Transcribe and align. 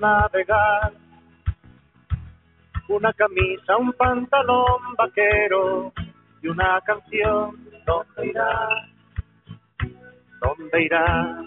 navegar. 0.00 0.92
Una 2.88 3.12
camisa, 3.12 3.76
un 3.76 3.92
pantalón 3.92 4.96
vaquero 4.98 5.92
y 6.42 6.48
una 6.48 6.80
canción. 6.80 7.56
¿Dónde 7.86 8.26
irá? 8.26 8.68
¿Dónde 10.40 10.82
irá? 10.82 11.38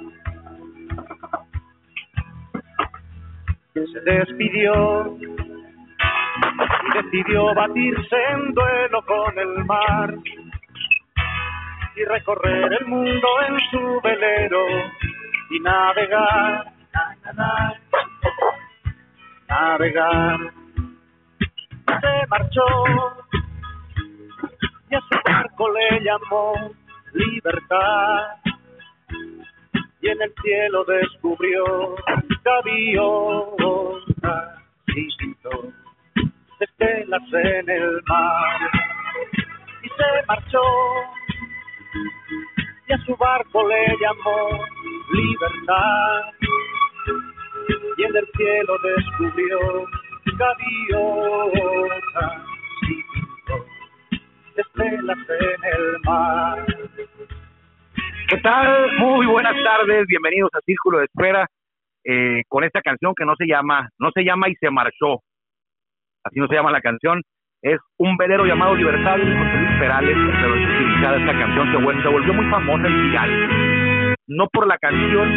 Se 3.74 4.00
despidió 4.02 5.18
y 5.18 7.02
decidió 7.02 7.54
batirse 7.56 8.16
en 8.32 8.54
duelo 8.54 9.02
con 9.06 9.40
el 9.40 9.66
mar 9.66 10.14
y 11.96 12.04
recorrer 12.06 12.74
el 12.74 12.86
mundo 12.86 13.28
en 13.48 13.60
su 13.72 14.02
velero 14.02 14.66
y 15.50 15.60
navegar, 15.60 16.72
navegar. 19.54 20.40
Se 22.02 22.28
marchó. 22.28 22.66
Y 24.90 24.96
a 24.96 25.02
su 25.02 25.18
barco 25.26 25.72
le 25.72 26.04
llamó 26.04 26.54
libertad. 27.14 28.22
Y 30.02 30.10
en 30.10 30.22
el 30.22 30.34
cielo 30.42 30.84
descubrió 30.86 31.96
gaviotas 32.44 34.04
y 34.88 35.08
pintó 35.18 35.52
estelas 36.60 37.34
en 37.34 37.70
el 37.70 38.02
mar. 38.08 38.72
Y 39.84 39.88
se 39.88 40.26
marchó. 40.28 40.64
Y 42.88 42.94
a 42.94 42.98
su 43.06 43.16
barco 43.16 43.68
le 43.68 43.98
llamó 44.02 44.66
libertad 45.14 46.43
y 48.04 48.06
en 48.06 48.16
el 48.16 48.28
cielo 48.36 48.78
descubrió 48.84 49.60
gaviotas 50.38 51.64
y 52.82 52.96
pintó 53.14 53.66
en 54.84 55.64
el 55.64 56.00
mar. 56.04 56.66
¿Qué 58.28 58.38
tal? 58.38 58.92
Muy 58.98 59.26
buenas 59.26 59.56
tardes, 59.64 60.06
bienvenidos 60.08 60.50
a 60.54 60.60
Círculo 60.66 61.00
de 61.00 61.06
Espera 61.06 61.48
eh, 62.04 62.42
con 62.50 62.64
esta 62.64 62.82
canción 62.82 63.14
que 63.16 63.26
no 63.26 63.36
se 63.38 63.46
llama, 63.46 63.90
no 64.00 64.12
se 64.14 64.24
llama 64.24 64.50
y 64.50 64.56
se 64.56 64.70
marchó, 64.70 65.20
así 66.24 66.40
no 66.40 66.48
se 66.48 66.56
llama 66.56 66.72
la 66.72 66.82
canción, 66.82 67.22
es 67.62 67.80
un 67.98 68.18
velero 68.18 68.46
llamado 68.46 68.76
Libertad 68.76 69.18
de 69.18 69.24
José 69.24 69.58
Luis 69.58 69.80
Perales, 69.80 70.18
pero 70.42 70.56
es 70.56 70.76
utilizada 70.76 71.18
esta 71.18 71.40
canción, 71.40 71.72
se, 71.72 72.08
volvió 72.10 72.34
muy 72.34 72.50
famosa 72.50 72.88
en 72.88 73.04
viral, 73.04 74.18
no 74.28 74.48
por 74.52 74.68
la 74.68 74.78
canción, 74.78 75.30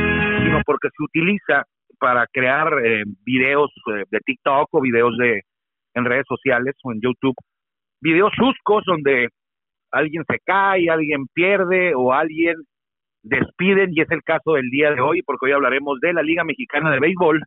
sino 0.42 0.60
porque 0.64 0.88
se 0.88 1.04
utiliza 1.04 1.64
para 1.98 2.26
crear 2.26 2.72
eh, 2.84 3.04
videos 3.24 3.70
eh, 3.92 4.04
de 4.10 4.18
TikTok 4.20 4.68
o 4.72 4.80
videos 4.80 5.16
de 5.18 5.42
en 5.94 6.04
redes 6.04 6.26
sociales 6.28 6.74
o 6.82 6.92
en 6.92 7.00
YouTube, 7.00 7.34
videos 8.02 8.32
suscos 8.36 8.84
donde 8.86 9.28
alguien 9.90 10.24
se 10.28 10.38
cae, 10.44 10.90
alguien 10.90 11.26
pierde 11.32 11.94
o 11.94 12.12
alguien 12.12 12.56
despiden 13.22 13.90
y 13.92 14.02
es 14.02 14.10
el 14.10 14.22
caso 14.22 14.52
del 14.52 14.68
día 14.70 14.90
de 14.90 15.00
hoy 15.00 15.22
porque 15.22 15.46
hoy 15.46 15.52
hablaremos 15.52 15.98
de 16.00 16.12
la 16.12 16.22
Liga 16.22 16.44
Mexicana 16.44 16.92
de 16.92 17.00
Béisbol 17.00 17.42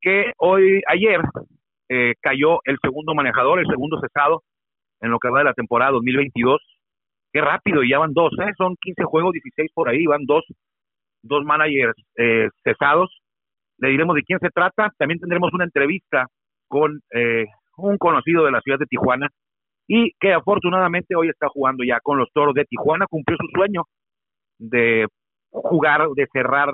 que 0.00 0.32
hoy 0.38 0.82
ayer 0.88 1.20
eh, 1.88 2.14
cayó 2.20 2.60
el 2.64 2.78
segundo 2.82 3.14
manejador, 3.14 3.60
el 3.60 3.66
segundo 3.66 3.98
cesado 4.00 4.42
en 5.00 5.10
lo 5.10 5.18
que 5.18 5.30
va 5.30 5.38
de 5.38 5.44
la 5.44 5.54
temporada 5.54 5.92
2022. 5.92 6.60
Qué 7.32 7.40
rápido, 7.40 7.82
ya 7.82 7.98
van 7.98 8.12
dos, 8.12 8.32
¿eh? 8.40 8.52
son 8.56 8.76
15 8.80 9.04
juegos, 9.04 9.32
16 9.32 9.70
por 9.74 9.88
ahí, 9.88 10.06
van 10.06 10.24
dos, 10.24 10.44
dos 11.22 11.44
managers 11.44 11.94
eh, 12.16 12.48
cesados. 12.64 13.10
Le 13.78 13.88
diremos 13.88 14.14
de 14.16 14.22
quién 14.22 14.38
se 14.40 14.50
trata. 14.50 14.92
También 14.98 15.20
tendremos 15.20 15.52
una 15.52 15.64
entrevista 15.64 16.26
con 16.68 17.00
eh, 17.14 17.46
un 17.76 17.98
conocido 17.98 18.44
de 18.44 18.52
la 18.52 18.60
ciudad 18.60 18.78
de 18.78 18.86
Tijuana 18.86 19.28
y 19.86 20.12
que 20.18 20.32
afortunadamente 20.32 21.14
hoy 21.14 21.28
está 21.28 21.48
jugando 21.48 21.84
ya 21.84 22.00
con 22.02 22.18
los 22.18 22.28
Toros 22.32 22.54
de 22.54 22.64
Tijuana. 22.64 23.06
Cumplió 23.06 23.36
su 23.38 23.48
sueño 23.54 23.82
de 24.58 25.06
jugar, 25.50 26.08
de 26.14 26.26
cerrar 26.32 26.72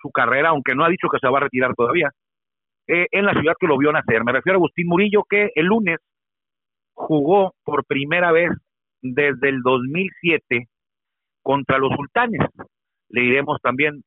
su 0.00 0.10
carrera, 0.10 0.50
aunque 0.50 0.74
no 0.74 0.84
ha 0.84 0.88
dicho 0.88 1.08
que 1.10 1.18
se 1.18 1.28
va 1.28 1.38
a 1.38 1.42
retirar 1.42 1.74
todavía. 1.74 2.10
Eh, 2.86 3.06
en 3.12 3.24
la 3.24 3.32
ciudad 3.32 3.54
que 3.58 3.66
lo 3.66 3.78
vio 3.78 3.92
nacer. 3.92 4.24
Me 4.24 4.32
refiero 4.32 4.56
a 4.56 4.60
Agustín 4.60 4.88
Murillo, 4.88 5.24
que 5.28 5.50
el 5.54 5.66
lunes 5.66 5.98
jugó 6.92 7.54
por 7.64 7.84
primera 7.86 8.30
vez 8.30 8.50
desde 9.00 9.48
el 9.48 9.62
2007 9.62 10.68
contra 11.42 11.78
los 11.78 11.92
sultanes. 11.94 12.40
Le 13.08 13.22
diremos 13.22 13.58
también 13.62 14.02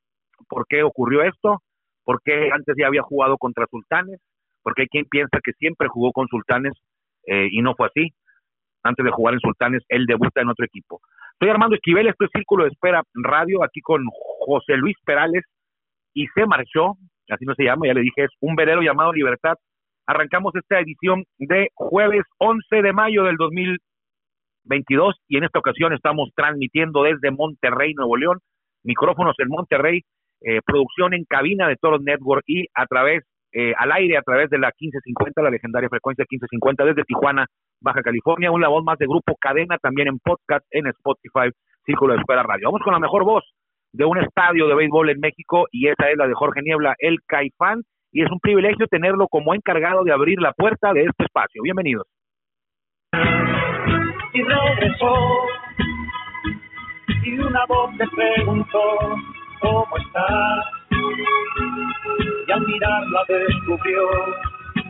por 0.48 0.66
qué 0.68 0.82
ocurrió 0.82 1.22
esto, 1.22 1.60
por 2.08 2.22
qué 2.24 2.48
antes 2.50 2.74
ya 2.78 2.86
había 2.86 3.02
jugado 3.02 3.36
contra 3.36 3.66
sultanes, 3.70 4.18
porque 4.62 4.80
hay 4.82 4.88
quien 4.88 5.04
piensa 5.04 5.40
que 5.44 5.52
siempre 5.52 5.88
jugó 5.88 6.10
con 6.12 6.26
sultanes 6.26 6.72
eh, 7.26 7.48
y 7.50 7.60
no 7.60 7.74
fue 7.74 7.88
así. 7.88 8.14
Antes 8.82 9.04
de 9.04 9.10
jugar 9.10 9.34
en 9.34 9.40
sultanes, 9.40 9.82
él 9.90 10.06
debuta 10.06 10.40
en 10.40 10.48
otro 10.48 10.64
equipo. 10.64 11.02
Soy 11.38 11.50
Armando 11.50 11.76
Esquivel, 11.76 12.06
esto 12.06 12.24
es 12.24 12.30
Círculo 12.32 12.64
de 12.64 12.70
Espera 12.70 13.02
Radio, 13.12 13.62
aquí 13.62 13.82
con 13.82 14.06
José 14.46 14.78
Luis 14.78 14.96
Perales, 15.04 15.44
y 16.14 16.26
se 16.28 16.46
marchó, 16.46 16.94
así 17.28 17.44
no 17.44 17.54
se 17.54 17.64
llama, 17.64 17.86
ya 17.86 17.92
le 17.92 18.00
dije, 18.00 18.24
es 18.24 18.30
un 18.40 18.56
velero 18.56 18.80
llamado 18.80 19.12
Libertad. 19.12 19.56
Arrancamos 20.06 20.54
esta 20.54 20.80
edición 20.80 21.24
de 21.36 21.68
jueves 21.74 22.24
11 22.38 22.80
de 22.80 22.92
mayo 22.94 23.24
del 23.24 23.36
2022 23.36 25.14
y 25.28 25.36
en 25.36 25.44
esta 25.44 25.58
ocasión 25.58 25.92
estamos 25.92 26.30
transmitiendo 26.34 27.02
desde 27.02 27.30
Monterrey, 27.32 27.92
Nuevo 27.92 28.16
León, 28.16 28.38
micrófonos 28.82 29.34
en 29.40 29.48
Monterrey, 29.48 30.04
eh, 30.40 30.60
producción 30.64 31.14
en 31.14 31.24
cabina 31.24 31.68
de 31.68 31.76
Toros 31.76 32.02
Network 32.02 32.42
y 32.46 32.66
a 32.74 32.86
través, 32.86 33.24
eh, 33.52 33.72
al 33.76 33.92
aire 33.92 34.16
a 34.16 34.22
través 34.22 34.50
de 34.50 34.58
la 34.58 34.68
1550, 34.68 35.42
la 35.42 35.50
legendaria 35.50 35.88
frecuencia 35.88 36.24
1550 36.28 36.84
desde 36.84 37.04
Tijuana, 37.04 37.46
Baja 37.80 38.02
California, 38.02 38.50
una 38.50 38.68
voz 38.68 38.84
más 38.84 38.98
de 38.98 39.06
Grupo 39.06 39.36
Cadena, 39.40 39.78
también 39.78 40.08
en 40.08 40.18
podcast, 40.18 40.64
en 40.70 40.86
Spotify, 40.88 41.50
Círculo 41.84 42.14
de 42.14 42.20
Escuela 42.20 42.42
Radio. 42.42 42.68
Vamos 42.68 42.82
con 42.82 42.92
la 42.92 43.00
mejor 43.00 43.24
voz 43.24 43.44
de 43.92 44.04
un 44.04 44.18
estadio 44.18 44.68
de 44.68 44.74
béisbol 44.74 45.10
en 45.10 45.20
México 45.20 45.66
y 45.70 45.88
esa 45.88 46.10
es 46.10 46.16
la 46.16 46.26
de 46.26 46.34
Jorge 46.34 46.62
Niebla, 46.62 46.94
el 46.98 47.18
Caifán, 47.26 47.82
y 48.12 48.22
es 48.22 48.30
un 48.30 48.40
privilegio 48.40 48.86
tenerlo 48.86 49.28
como 49.28 49.54
encargado 49.54 50.04
de 50.04 50.12
abrir 50.12 50.40
la 50.40 50.52
puerta 50.52 50.92
de 50.92 51.04
este 51.04 51.24
espacio. 51.24 51.62
Bienvenidos. 51.62 52.06
Y 54.32 54.42
regresó 54.42 55.14
y 57.24 57.38
una 57.38 57.64
voz 57.66 57.94
le 57.96 58.06
preguntó 58.08 58.80
cómo 59.60 59.96
estás 59.96 60.64
y 62.46 62.52
al 62.52 62.66
mirarla 62.66 63.20
descubrió 63.28 64.02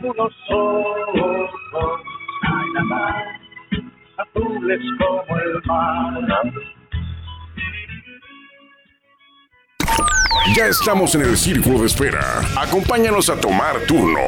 unos 0.03 0.33
ojos 0.49 1.49
azules 4.17 4.79
como 4.97 5.39
el 5.39 5.61
mar. 5.65 6.51
Ya 10.55 10.65
estamos 10.65 11.13
en 11.15 11.21
el 11.21 11.37
círculo 11.37 11.79
de 11.79 11.85
espera. 11.85 12.41
Acompáñanos 12.57 13.29
a 13.29 13.39
tomar 13.39 13.79
turno 13.87 14.19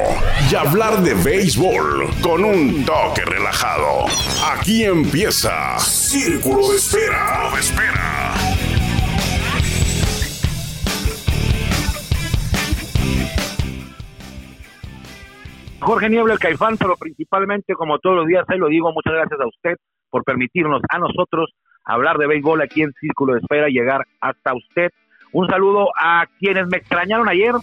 y 0.50 0.54
hablar 0.54 1.02
de 1.02 1.14
béisbol 1.14 2.08
con 2.22 2.44
un 2.44 2.84
toque 2.84 3.24
relajado. 3.24 4.06
Aquí 4.52 4.84
empieza 4.84 5.78
Círculo 5.78 6.68
de 6.70 6.76
Espera. 6.76 7.50
De 7.52 7.60
espera. 7.60 8.41
Jorge 15.82 16.08
Niebla, 16.08 16.34
el 16.34 16.38
Caifán, 16.38 16.76
pero 16.76 16.96
principalmente, 16.96 17.74
como 17.74 17.98
todos 17.98 18.14
los 18.16 18.26
días, 18.26 18.44
ahí 18.46 18.56
lo 18.56 18.68
digo, 18.68 18.92
muchas 18.92 19.14
gracias 19.14 19.40
a 19.40 19.48
usted 19.48 19.76
por 20.10 20.22
permitirnos 20.22 20.80
a 20.88 20.98
nosotros 20.98 21.50
hablar 21.84 22.18
de 22.18 22.28
béisbol 22.28 22.62
aquí 22.62 22.82
en 22.82 22.92
Círculo 23.00 23.34
de 23.34 23.40
Espera, 23.40 23.66
llegar 23.66 24.06
hasta 24.20 24.54
usted. 24.54 24.90
Un 25.32 25.48
saludo 25.48 25.88
a 25.98 26.26
quienes 26.38 26.68
me 26.68 26.76
extrañaron 26.76 27.28
ayer, 27.28 27.54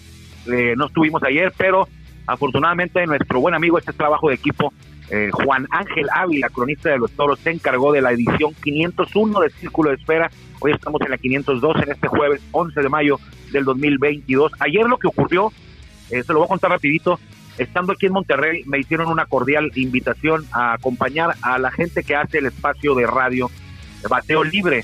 eh, 0.48 0.74
no 0.76 0.88
estuvimos 0.88 1.24
ayer, 1.24 1.54
pero 1.58 1.88
afortunadamente 2.28 3.06
nuestro 3.08 3.40
buen 3.40 3.56
amigo, 3.56 3.78
este 3.78 3.94
trabajo 3.94 4.28
de 4.28 4.36
equipo, 4.36 4.74
eh, 5.10 5.30
Juan 5.32 5.66
Ángel 5.72 6.08
Ávila, 6.14 6.50
cronista 6.50 6.90
de 6.90 7.00
los 7.00 7.12
toros, 7.12 7.40
se 7.40 7.52
encargó 7.52 7.94
de 7.94 8.02
la 8.02 8.12
edición 8.12 8.54
501 8.62 9.40
de 9.40 9.50
Círculo 9.52 9.92
de 9.92 9.96
Espera. 9.96 10.30
Hoy 10.60 10.74
estamos 10.74 11.00
en 11.02 11.12
la 11.12 11.18
502, 11.18 11.84
en 11.84 11.92
este 11.94 12.10
jueves 12.10 12.42
11 12.52 12.82
de 12.82 12.90
mayo 12.90 13.18
del 13.54 13.64
2022. 13.64 14.52
Ayer 14.60 14.86
lo 14.88 14.98
que 14.98 15.08
ocurrió, 15.08 15.54
eh, 16.12 16.22
se 16.22 16.34
lo 16.34 16.40
voy 16.40 16.46
a 16.48 16.50
contar 16.50 16.72
rapidito, 16.72 17.18
estando 17.60 17.94
aquí 17.94 18.08
en 18.08 18.14
Monterrey, 18.14 18.64
me 18.66 18.80
hicieron 18.80 19.10
una 19.10 19.26
cordial 19.26 19.72
invitación 19.76 20.46
a 20.52 20.74
acompañar 20.74 21.36
a 21.42 21.60
la 21.60 21.72
gente 21.72 22.04
que 22.04 22.16
hace 22.16 22.40
el 22.40 22.48
espacio 22.48 22.96
de 22.96 23.06
radio 23.06 23.52
bateo 24.10 24.44
libre 24.44 24.82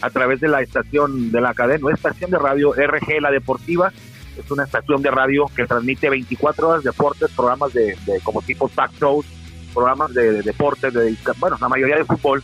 a 0.00 0.10
través 0.10 0.40
de 0.40 0.48
la 0.48 0.62
estación 0.62 1.30
de 1.30 1.40
la 1.40 1.54
cadena, 1.54 1.92
estación 1.92 2.30
de 2.30 2.38
radio 2.38 2.72
RG 2.72 3.20
La 3.20 3.30
Deportiva. 3.30 3.92
Es 4.38 4.50
una 4.50 4.64
estación 4.64 5.02
de 5.02 5.10
radio 5.10 5.46
que 5.54 5.66
transmite 5.66 6.10
24 6.10 6.68
horas 6.68 6.82
de 6.82 6.90
deportes, 6.90 7.30
programas 7.30 7.72
de, 7.72 7.96
de 8.04 8.20
como 8.22 8.42
tipo 8.42 8.68
talk 8.68 8.92
shows, 8.98 9.26
programas 9.72 10.12
de, 10.12 10.32
de 10.32 10.42
deportes, 10.42 10.92
de, 10.92 11.16
bueno, 11.38 11.56
la 11.60 11.68
mayoría 11.68 11.96
de 11.96 12.04
fútbol, 12.04 12.42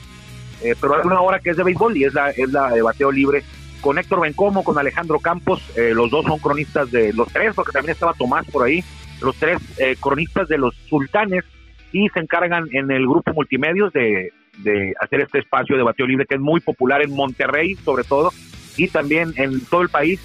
eh, 0.63 0.77
pero 0.81 0.95
hay 0.95 1.07
una 1.07 1.21
hora 1.21 1.41
que 1.41 1.51
es 1.51 1.57
de 1.57 1.65
béisbol 1.65 1.97
y 1.97 2.05
es 2.05 2.15
la, 2.15 2.31
es 2.31 2.51
la 2.51 2.71
de 2.71 2.83
bateo 2.83 3.11
libre 3.11 3.43
con 3.81 3.99
Héctor 3.99 4.21
Bencomo, 4.21 4.63
con 4.63 4.79
Alejandro 4.79 5.19
Campos, 5.21 5.63
eh, 5.75 5.93
los 5.95 6.11
dos 6.11 6.25
son 6.27 6.39
cronistas 6.39 6.91
de 6.91 7.13
los 7.13 7.29
tres, 7.33 7.55
porque 7.55 7.73
también 7.73 7.93
estaba 7.93 8.13
Tomás 8.13 8.45
por 8.47 8.67
ahí, 8.67 8.85
los 9.21 9.37
tres 9.37 9.59
eh, 9.79 9.97
cronistas 10.01 10.49
de 10.49 10.59
los 10.59 10.75
sultanes 10.89 11.45
y 11.93 12.09
se 12.09 12.21
encargan 12.21 12.69
en 12.73 12.91
el 12.91 13.07
grupo 13.07 13.33
multimedios 13.33 13.93
de, 13.93 14.33
de 14.59 14.95
hacer 15.01 15.21
este 15.21 15.39
espacio 15.39 15.77
de 15.77 15.83
bateo 15.83 16.07
libre 16.07 16.27
que 16.27 16.37
es 16.37 16.41
muy 16.41 16.61
popular 16.61 17.03
en 17.03 17.15
Monterrey 17.15 17.75
sobre 17.77 18.05
todo 18.05 18.33
y 18.77 18.89
también 18.89 19.33
en 19.37 19.61
todo 19.67 19.83
el 19.83 19.89
país 19.89 20.21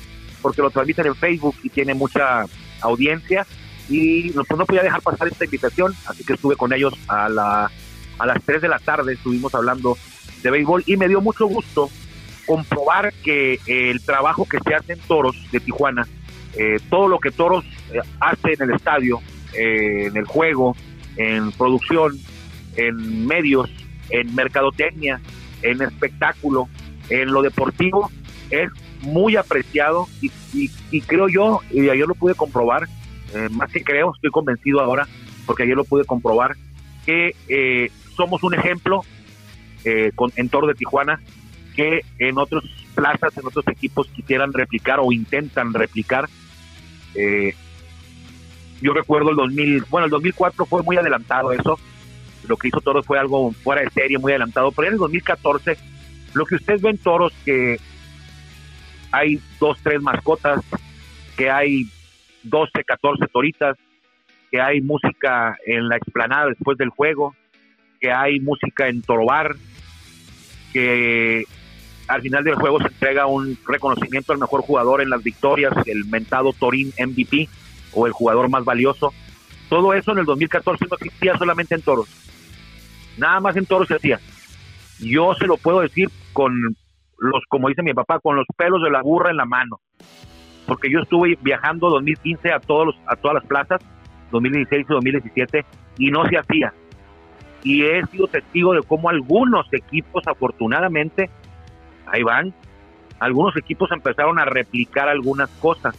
porque 0.46 0.62
lo 0.62 0.70
transmiten 0.70 1.08
en 1.08 1.16
Facebook 1.16 1.56
y 1.64 1.70
tiene 1.70 1.96
mucha 1.96 2.46
audiencia. 2.82 3.48
Y 3.90 4.30
pues, 4.30 4.48
no 4.56 4.66
podía 4.66 4.84
dejar 4.84 5.02
pasar 5.02 5.28
esta 5.28 5.44
invitación, 5.44 5.92
así 6.06 6.24
que 6.24 6.34
estuve 6.34 6.56
con 6.56 6.72
ellos 6.72 6.94
a, 7.08 7.30
la, 7.30 7.72
a 8.20 8.26
las 8.28 8.44
3 8.44 8.62
de 8.62 8.68
la 8.68 8.78
tarde, 8.78 9.14
estuvimos 9.14 9.56
hablando 9.56 9.98
de 10.44 10.52
béisbol 10.52 10.84
y 10.86 10.98
me 10.98 11.08
dio 11.08 11.20
mucho 11.20 11.48
gusto 11.48 11.90
comprobar 12.46 13.12
que 13.24 13.60
el 13.66 14.06
trabajo 14.06 14.48
que 14.48 14.60
se 14.60 14.76
hace 14.76 14.94
en 14.94 15.00
Toros 15.00 15.36
de 15.52 15.60
Tijuana, 15.60 16.08
eh, 16.58 16.80
todo 16.90 17.08
lo 17.08 17.20
que 17.20 17.32
Toros 17.32 17.66
eh, 17.92 18.00
hace 18.20 18.54
en 18.54 18.62
el 18.70 18.76
estadio, 18.76 19.22
eh, 19.54 20.08
en 20.08 20.18
el 20.18 20.26
juego, 20.26 20.76
en 21.18 21.52
producción, 21.52 22.18
en 22.76 23.26
medios, 23.26 23.70
en 24.10 24.34
mercadotecnia, 24.36 25.22
en 25.62 25.82
espectáculo, 25.82 26.68
en 27.10 27.32
lo 27.32 27.42
deportivo, 27.42 28.12
es 28.50 28.70
muy 29.02 29.36
apreciado 29.36 30.08
y, 30.22 31.02
creo 31.02 31.28
yo, 31.28 31.62
y 31.72 31.90
ayer 31.90 32.08
lo 32.08 32.16
pude 32.16 32.36
comprobar, 32.36 32.88
eh, 33.34 33.50
más 33.52 33.72
que 33.72 33.84
creo, 33.84 34.14
estoy 34.16 34.32
convencido 34.32 34.80
ahora, 34.80 35.08
porque 35.46 35.64
ayer 35.64 35.76
lo 35.76 35.84
pude 35.84 36.06
comprobar, 36.06 36.56
que 37.06 37.36
eh, 37.48 37.92
somos 38.16 38.44
un 38.44 38.56
ejemplo 38.56 39.04
con, 40.16 40.32
en 40.36 40.50
Toro 40.50 40.66
de 40.66 40.74
Tijuana 40.74 41.20
que 41.76 42.02
en 42.18 42.38
otras 42.38 42.64
plazas, 42.96 43.38
en 43.38 43.46
otros 43.46 43.68
equipos 43.68 44.08
quisieran 44.08 44.54
replicar 44.54 45.00
o 45.02 45.12
intentan 45.12 45.74
replicar. 45.74 46.30
Yo 48.82 48.94
recuerdo 48.94 49.32
el 49.32 49.36
2000, 49.38 49.86
bueno, 49.90 50.06
el 50.06 50.12
2004 50.12 50.66
fue 50.66 50.84
muy 50.84 50.98
adelantado 50.98 51.52
eso, 51.52 51.80
lo 52.48 52.58
que 52.58 52.68
hizo 52.68 52.82
Toros 52.82 53.06
fue 53.06 53.18
algo 53.18 53.52
fuera 53.52 53.82
de 53.82 53.90
serie, 53.90 54.18
muy 54.18 54.32
adelantado, 54.32 54.72
pero 54.72 54.88
en 54.88 54.94
el 54.94 55.00
2014 55.00 55.78
lo 56.34 56.46
que 56.46 56.56
usted 56.56 56.80
ve 56.82 56.90
en 56.92 56.98
Toros 56.98 57.34
que 57.44 57.78
hay 59.12 59.40
dos, 59.60 59.78
tres 59.82 60.02
mascotas, 60.02 60.62
que 61.38 61.50
hay 61.50 61.88
12, 62.44 62.84
14 62.84 63.26
toritas, 63.32 63.78
que 64.52 64.60
hay 64.60 64.82
música 64.82 65.56
en 65.66 65.88
la 65.88 65.96
explanada 65.96 66.48
después 66.48 66.78
del 66.78 66.90
juego, 66.90 67.34
que 68.00 68.12
hay 68.12 68.40
música 68.42 68.88
en 68.88 69.02
Torobar, 69.02 69.56
que 70.74 71.46
al 72.08 72.22
final 72.22 72.44
del 72.44 72.56
juego 72.56 72.80
se 72.80 72.88
entrega 72.88 73.26
un 73.26 73.58
reconocimiento 73.68 74.34
al 74.34 74.40
mejor 74.40 74.62
jugador 74.62 75.02
en 75.02 75.10
las 75.10 75.24
victorias, 75.24 75.74
el 75.86 76.06
mentado 76.06 76.54
Torín 76.54 76.94
MVP 77.00 77.50
o 77.94 78.06
el 78.06 78.14
jugador 78.14 78.50
más 78.50 78.64
valioso. 78.64 79.14
Todo 79.70 79.94
eso 79.94 80.12
en 80.12 80.20
el 80.20 80.26
2014 80.26 80.86
no 80.90 80.96
existía 80.96 81.38
solamente 81.38 81.76
en 81.76 81.82
toros. 81.82 82.08
Nada 83.18 83.40
más 83.40 83.56
en 83.56 83.66
toros 83.66 83.88
se 83.88 83.96
hacía. 83.96 84.20
Yo 85.00 85.34
se 85.36 85.48
lo 85.48 85.58
puedo 85.58 85.82
decir 85.82 86.10
con 86.34 86.54
los, 87.18 87.44
como 87.48 87.70
dice 87.70 87.82
mi 87.82 87.94
papá, 87.94 88.20
con 88.20 88.36
los 88.36 88.46
pelos 88.56 88.84
de 88.84 88.92
la 88.92 89.02
burra 89.02 89.32
en 89.32 89.38
la 89.38 89.46
mano. 89.46 89.80
Porque 90.68 90.92
yo 90.92 91.00
estuve 91.00 91.38
viajando 91.42 91.90
2015 91.90 92.52
a, 92.52 92.60
todos 92.60 92.88
los, 92.88 92.96
a 93.08 93.16
todas 93.16 93.36
las 93.36 93.46
plazas, 93.46 93.82
2016 94.32 94.86
y 94.88 94.94
2017, 94.94 95.66
y 95.98 96.12
no 96.12 96.26
se 96.28 96.38
hacía. 96.38 96.74
Y 97.64 97.84
he 97.84 98.06
sido 98.08 98.28
testigo 98.28 98.74
de 98.74 98.84
cómo 98.84 99.10
algunos 99.10 99.72
equipos, 99.74 100.28
afortunadamente, 100.28 101.30
ahí 102.08 102.24
van, 102.24 102.54
algunos 103.20 103.56
equipos 103.58 103.92
empezaron 103.92 104.40
a 104.40 104.46
replicar 104.46 105.08
algunas 105.08 105.50
cosas. 105.62 105.96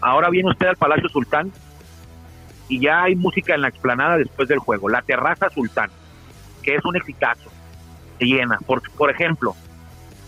Ahora 0.00 0.30
viene 0.30 0.50
usted 0.50 0.68
al 0.68 0.76
Palacio 0.76 1.08
Sultán 1.08 1.52
y 2.68 2.80
ya 2.80 3.04
hay 3.04 3.16
música 3.16 3.54
en 3.54 3.62
la 3.62 3.68
explanada 3.68 4.16
después 4.16 4.48
del 4.48 4.58
juego. 4.58 4.88
La 4.88 5.02
Terraza 5.02 5.50
Sultán, 5.50 5.90
que 6.62 6.74
es 6.74 6.84
un 6.84 6.96
exitazo, 6.96 7.50
se 8.18 8.26
llena. 8.26 8.58
Por, 8.66 8.82
por 8.92 9.10
ejemplo, 9.10 9.54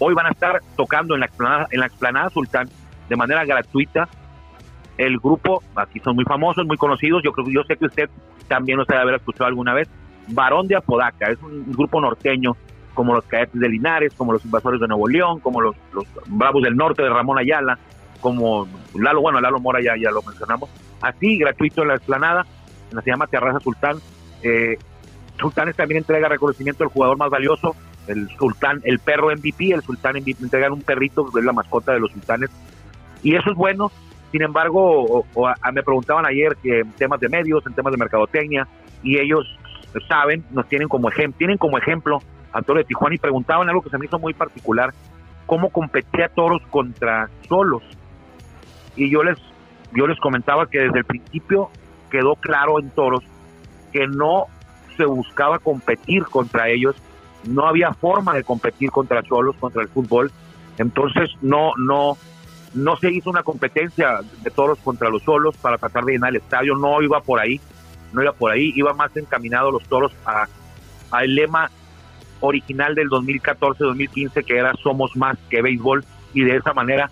Hoy 0.02 0.14
van 0.14 0.26
a 0.26 0.30
estar 0.30 0.62
tocando 0.76 1.12
en 1.12 1.20
la 1.20 1.26
explanada, 1.26 1.68
en 1.70 1.78
la 1.78 1.86
explanada 1.86 2.30
Sultán 2.30 2.70
de 3.08 3.16
manera 3.16 3.44
gratuita 3.44 4.08
el 4.96 5.18
grupo, 5.18 5.62
aquí 5.76 6.00
son 6.00 6.16
muy 6.16 6.24
famosos, 6.24 6.66
muy 6.66 6.78
conocidos, 6.78 7.22
yo 7.22 7.32
creo 7.32 7.46
yo 7.48 7.62
sé 7.64 7.76
que 7.76 7.84
usted 7.84 8.10
también 8.48 8.78
los 8.78 8.86
debe 8.86 9.02
haber 9.02 9.16
escuchado 9.16 9.46
alguna 9.46 9.74
vez, 9.74 9.88
Varón 10.28 10.68
de 10.68 10.76
Apodaca, 10.76 11.30
es 11.30 11.40
un, 11.42 11.70
grupo 11.72 12.00
norteño 12.00 12.56
como 12.94 13.14
los 13.14 13.24
Cadetes 13.24 13.60
de 13.60 13.68
Linares, 13.68 14.12
como 14.14 14.32
los 14.32 14.44
Invasores 14.44 14.80
de 14.80 14.88
Nuevo 14.88 15.08
León, 15.08 15.40
como 15.40 15.60
los, 15.60 15.76
Bravos 16.26 16.62
del 16.62 16.76
Norte 16.76 17.02
de 17.02 17.08
Ramón 17.08 17.38
Ayala, 17.38 17.78
como 18.20 18.68
Lalo, 18.94 19.20
bueno, 19.20 19.40
Lalo 19.40 19.58
Mora 19.60 19.80
ya, 19.80 19.94
ya 19.96 20.10
lo 20.10 20.22
mencionamos, 20.22 20.68
así 21.00 21.38
gratuito 21.38 21.82
en 21.82 21.88
la 21.88 21.94
explanada, 21.94 22.46
se 22.90 23.10
llama 23.10 23.26
Terraza 23.26 23.60
Sultán. 23.60 23.98
Eh, 24.42 24.78
Sultanes 25.38 25.76
también 25.76 25.98
entrega 25.98 26.28
reconocimiento 26.28 26.84
al 26.84 26.90
jugador 26.90 27.16
más 27.16 27.30
valioso, 27.30 27.74
el 28.06 28.28
sultán, 28.38 28.80
el 28.84 28.98
perro 28.98 29.30
MVP, 29.30 29.72
el 29.72 29.82
sultán 29.82 30.16
MVP, 30.16 30.42
entregan 30.42 30.72
un 30.72 30.82
perrito, 30.82 31.26
es 31.36 31.44
la 31.44 31.52
mascota 31.52 31.92
de 31.92 32.00
los 32.00 32.10
sultanes, 32.12 32.50
y 33.22 33.34
eso 33.34 33.50
es 33.50 33.56
bueno. 33.56 33.90
Sin 34.32 34.42
embargo, 34.42 35.24
me 35.72 35.82
preguntaban 35.82 36.24
ayer 36.24 36.56
que 36.62 36.80
en 36.80 36.92
temas 36.92 37.18
de 37.18 37.28
medios, 37.28 37.66
en 37.66 37.74
temas 37.74 37.90
de 37.90 37.98
mercadotecnia, 37.98 38.68
y 39.02 39.18
ellos 39.18 39.46
saben, 40.08 40.44
nos 40.50 40.68
tienen 40.68 40.88
como 40.88 41.08
ejemplo, 41.08 41.38
tienen 41.38 41.58
como 41.58 41.78
ejemplo 41.78 42.22
a 42.52 42.60
de 42.60 42.84
Tijuana 42.84 43.14
y 43.14 43.18
preguntaban 43.18 43.68
algo 43.68 43.82
que 43.82 43.90
se 43.90 43.98
me 43.98 44.06
hizo 44.06 44.18
muy 44.18 44.34
particular, 44.34 44.92
cómo 45.46 45.70
competía 45.70 46.28
Toros 46.28 46.62
contra 46.70 47.28
solos. 47.48 47.82
Y 48.96 49.10
yo 49.10 49.22
les, 49.22 49.38
yo 49.92 50.06
les 50.06 50.18
comentaba 50.18 50.66
que 50.66 50.78
desde 50.80 50.98
el 50.98 51.04
principio 51.04 51.70
quedó 52.10 52.36
claro 52.36 52.80
en 52.80 52.90
Toros 52.90 53.24
que 53.92 54.06
no 54.06 54.46
se 54.96 55.04
buscaba 55.04 55.58
competir 55.58 56.24
contra 56.24 56.68
ellos, 56.68 56.96
no 57.44 57.66
había 57.66 57.92
forma 57.94 58.34
de 58.34 58.44
competir 58.44 58.90
contra 58.90 59.22
Cholos, 59.22 59.56
contra 59.56 59.82
el 59.82 59.88
fútbol, 59.88 60.30
entonces 60.78 61.30
no, 61.40 61.72
no, 61.76 62.16
no 62.74 62.96
se 62.96 63.10
hizo 63.10 63.30
una 63.30 63.42
competencia 63.42 64.20
de 64.42 64.50
toros 64.50 64.78
contra 64.78 65.10
los 65.10 65.22
solos 65.22 65.56
para 65.56 65.78
tratar 65.78 66.04
de 66.04 66.12
llenar 66.12 66.30
el 66.30 66.36
estadio, 66.36 66.74
no 66.76 67.02
iba 67.02 67.20
por 67.20 67.40
ahí, 67.40 67.60
no 68.12 68.22
iba 68.22 68.32
por 68.32 68.50
ahí, 68.50 68.72
iba 68.76 68.92
más 68.94 69.16
encaminado 69.16 69.70
los 69.70 69.82
toros 69.84 70.12
a, 70.24 70.46
el 71.22 71.34
lema 71.34 71.70
original 72.40 72.94
del 72.94 73.08
2014-2015 73.08 74.44
que 74.44 74.56
era 74.56 74.72
somos 74.82 75.16
más 75.16 75.38
que 75.48 75.62
béisbol 75.62 76.04
y 76.34 76.42
de 76.42 76.56
esa 76.56 76.72
manera 76.72 77.10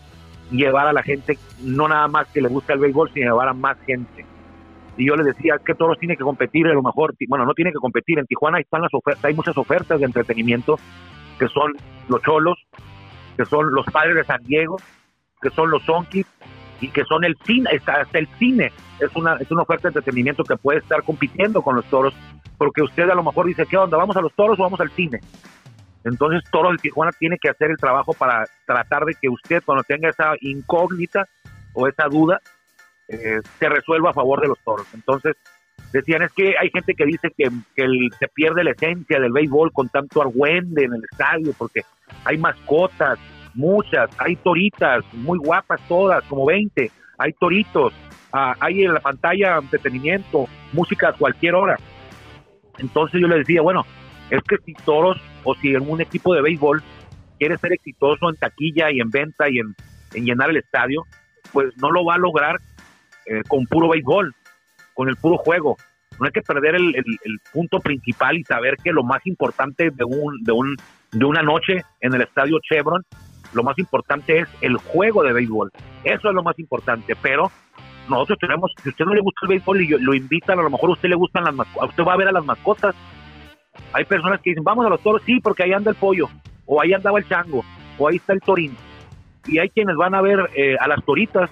llevar 0.50 0.86
a 0.86 0.92
la 0.92 1.02
gente 1.02 1.38
no 1.62 1.88
nada 1.88 2.08
más 2.08 2.26
que 2.28 2.40
le 2.40 2.48
gusta 2.48 2.72
el 2.72 2.78
béisbol, 2.78 3.10
sino 3.12 3.32
llevar 3.32 3.48
a 3.48 3.52
más 3.52 3.76
gente. 3.86 4.24
Y 4.96 5.06
yo 5.06 5.14
les 5.14 5.26
decía 5.26 5.58
que 5.64 5.74
Toros 5.74 5.98
tiene 5.98 6.16
que 6.16 6.24
competir, 6.24 6.66
a 6.66 6.74
lo 6.74 6.82
mejor, 6.82 7.14
bueno, 7.28 7.44
no 7.44 7.54
tiene 7.54 7.70
que 7.70 7.78
competir, 7.78 8.18
en 8.18 8.26
Tijuana 8.26 8.58
están 8.58 8.82
las 8.82 8.92
ofertas, 8.92 9.24
hay 9.24 9.34
muchas 9.34 9.56
ofertas 9.56 10.00
de 10.00 10.06
entretenimiento 10.06 10.76
que 11.38 11.46
son 11.48 11.72
los 12.08 12.20
Cholos, 12.22 12.58
que 13.36 13.44
son 13.44 13.72
los 13.72 13.86
Padres 13.86 14.16
de 14.16 14.24
San 14.24 14.42
Diego, 14.42 14.76
que 15.40 15.50
son 15.50 15.70
los 15.70 15.84
Zonkis 15.84 16.26
y 16.80 16.88
que 16.88 17.04
son 17.04 17.24
el 17.24 17.36
cine, 17.44 17.70
hasta 17.86 18.18
el 18.18 18.26
cine. 18.38 18.72
Es 18.98 19.14
una, 19.14 19.34
es 19.36 19.48
una 19.52 19.62
oferta 19.62 19.88
de 19.88 19.90
entretenimiento 19.90 20.42
que 20.42 20.56
puede 20.56 20.80
estar 20.80 21.04
compitiendo 21.04 21.62
con 21.62 21.76
los 21.76 21.84
Toros, 21.84 22.14
porque 22.58 22.82
usted 22.82 23.08
a 23.08 23.14
lo 23.14 23.22
mejor 23.22 23.46
dice, 23.46 23.64
¿qué 23.64 23.76
onda? 23.76 23.96
¿Vamos 23.96 24.16
a 24.16 24.20
los 24.20 24.34
Toros 24.34 24.58
o 24.58 24.62
vamos 24.62 24.80
al 24.80 24.90
cine? 24.90 25.20
Entonces 26.04 26.42
Toros 26.50 26.72
de 26.72 26.78
Tijuana 26.78 27.12
tiene 27.12 27.38
que 27.38 27.48
hacer 27.48 27.70
el 27.70 27.76
trabajo 27.76 28.12
para 28.12 28.44
tratar 28.66 29.04
de 29.04 29.14
que 29.14 29.28
usted 29.28 29.62
cuando 29.64 29.84
tenga 29.84 30.08
esa 30.08 30.34
incógnita 30.40 31.26
o 31.72 31.86
esa 31.86 32.08
duda, 32.08 32.40
eh, 33.08 33.40
se 33.58 33.68
resuelva 33.68 34.10
a 34.10 34.14
favor 34.14 34.40
de 34.40 34.48
los 34.48 34.58
toros. 34.64 34.86
Entonces, 34.92 35.36
decían, 35.92 36.22
es 36.22 36.32
que 36.32 36.54
hay 36.60 36.70
gente 36.70 36.94
que 36.94 37.06
dice 37.06 37.32
que, 37.36 37.48
se 38.18 38.28
pierde 38.28 38.64
la 38.64 38.72
esencia 38.72 39.18
del 39.18 39.32
béisbol 39.32 39.72
con 39.72 39.88
tanto 39.88 40.20
argüende 40.20 40.84
en 40.84 40.94
el 40.94 41.02
estadio, 41.10 41.52
porque 41.56 41.82
hay 42.24 42.36
mascotas, 42.36 43.18
muchas, 43.54 44.10
hay 44.18 44.36
toritas, 44.36 45.04
muy 45.14 45.38
guapas 45.38 45.80
todas, 45.88 46.22
como 46.24 46.46
20, 46.46 46.90
hay 47.18 47.32
toritos, 47.34 47.94
ah, 48.32 48.54
hay 48.60 48.82
en 48.84 48.94
la 48.94 49.00
pantalla 49.00 49.58
entretenimiento, 49.58 50.46
música 50.72 51.10
a 51.10 51.12
cualquier 51.12 51.54
hora. 51.54 51.78
Entonces 52.78 53.20
yo 53.20 53.28
le 53.28 53.38
decía, 53.38 53.62
bueno, 53.62 53.84
es 54.30 54.42
que 54.42 54.56
si 54.64 54.74
toros 54.74 55.20
o 55.44 55.54
si 55.54 55.74
un 55.74 56.00
equipo 56.00 56.34
de 56.34 56.42
béisbol 56.42 56.82
quiere 57.38 57.56
ser 57.58 57.72
exitoso 57.72 58.28
en 58.28 58.36
taquilla 58.36 58.90
y 58.90 59.00
en 59.00 59.10
venta 59.10 59.48
y 59.48 59.58
en 59.58 60.24
llenar 60.24 60.50
el 60.50 60.56
estadio, 60.58 61.04
pues 61.52 61.76
no 61.76 61.90
lo 61.90 62.04
va 62.04 62.14
a 62.14 62.18
lograr 62.18 62.58
eh, 63.26 63.42
con 63.46 63.66
puro 63.66 63.88
béisbol, 63.90 64.34
con 64.94 65.08
el 65.08 65.16
puro 65.16 65.36
juego. 65.36 65.76
No 66.18 66.26
hay 66.26 66.32
que 66.32 66.42
perder 66.42 66.74
el, 66.74 67.04
punto 67.52 67.78
principal 67.80 68.38
y 68.38 68.44
saber 68.44 68.76
que 68.82 68.90
lo 68.90 69.04
más 69.04 69.24
importante 69.26 69.90
de, 69.90 70.04
un, 70.04 70.42
de, 70.42 70.52
un, 70.52 70.76
de 71.12 71.24
una 71.24 71.42
noche 71.42 71.82
en 72.00 72.14
el 72.14 72.22
estadio 72.22 72.58
Chevron, 72.60 73.04
lo 73.52 73.62
más 73.62 73.78
importante 73.78 74.40
es 74.40 74.48
el 74.62 74.76
juego 74.78 75.22
de 75.22 75.32
béisbol. 75.32 75.70
Eso 76.04 76.28
es 76.28 76.34
lo 76.34 76.42
más 76.42 76.58
importante, 76.58 77.14
pero 77.22 77.52
nosotros 78.08 78.38
tenemos, 78.38 78.72
si 78.82 78.88
usted 78.88 79.04
no 79.04 79.14
le 79.14 79.20
gusta 79.20 79.40
el 79.42 79.48
béisbol 79.48 79.80
y 79.80 79.88
lo 79.88 80.14
invitan, 80.14 80.58
a 80.58 80.62
lo 80.62 80.70
mejor 80.70 80.90
usted 80.90 81.08
le 81.08 81.16
gustan 81.16 81.44
las 81.44 81.54
mascotas, 81.54 81.90
usted 81.90 82.04
va 82.04 82.14
a 82.14 82.16
ver 82.16 82.28
a 82.28 82.32
las 82.32 82.44
mascotas. 82.44 82.94
Hay 83.92 84.04
personas 84.04 84.40
que 84.40 84.50
dicen, 84.50 84.64
vamos 84.64 84.86
a 84.86 84.88
los 84.88 85.00
toros, 85.00 85.22
sí, 85.24 85.40
porque 85.40 85.62
ahí 85.62 85.72
anda 85.72 85.90
el 85.90 85.96
pollo, 85.96 86.28
o 86.66 86.80
ahí 86.80 86.92
andaba 86.92 87.18
el 87.18 87.28
chango, 87.28 87.64
o 87.98 88.08
ahí 88.08 88.16
está 88.16 88.32
el 88.32 88.40
Torín. 88.40 88.76
Y 89.46 89.58
hay 89.58 89.70
quienes 89.70 89.96
van 89.96 90.14
a 90.14 90.20
ver 90.20 90.50
eh, 90.54 90.76
a 90.78 90.88
las 90.88 91.02
toritas, 91.04 91.50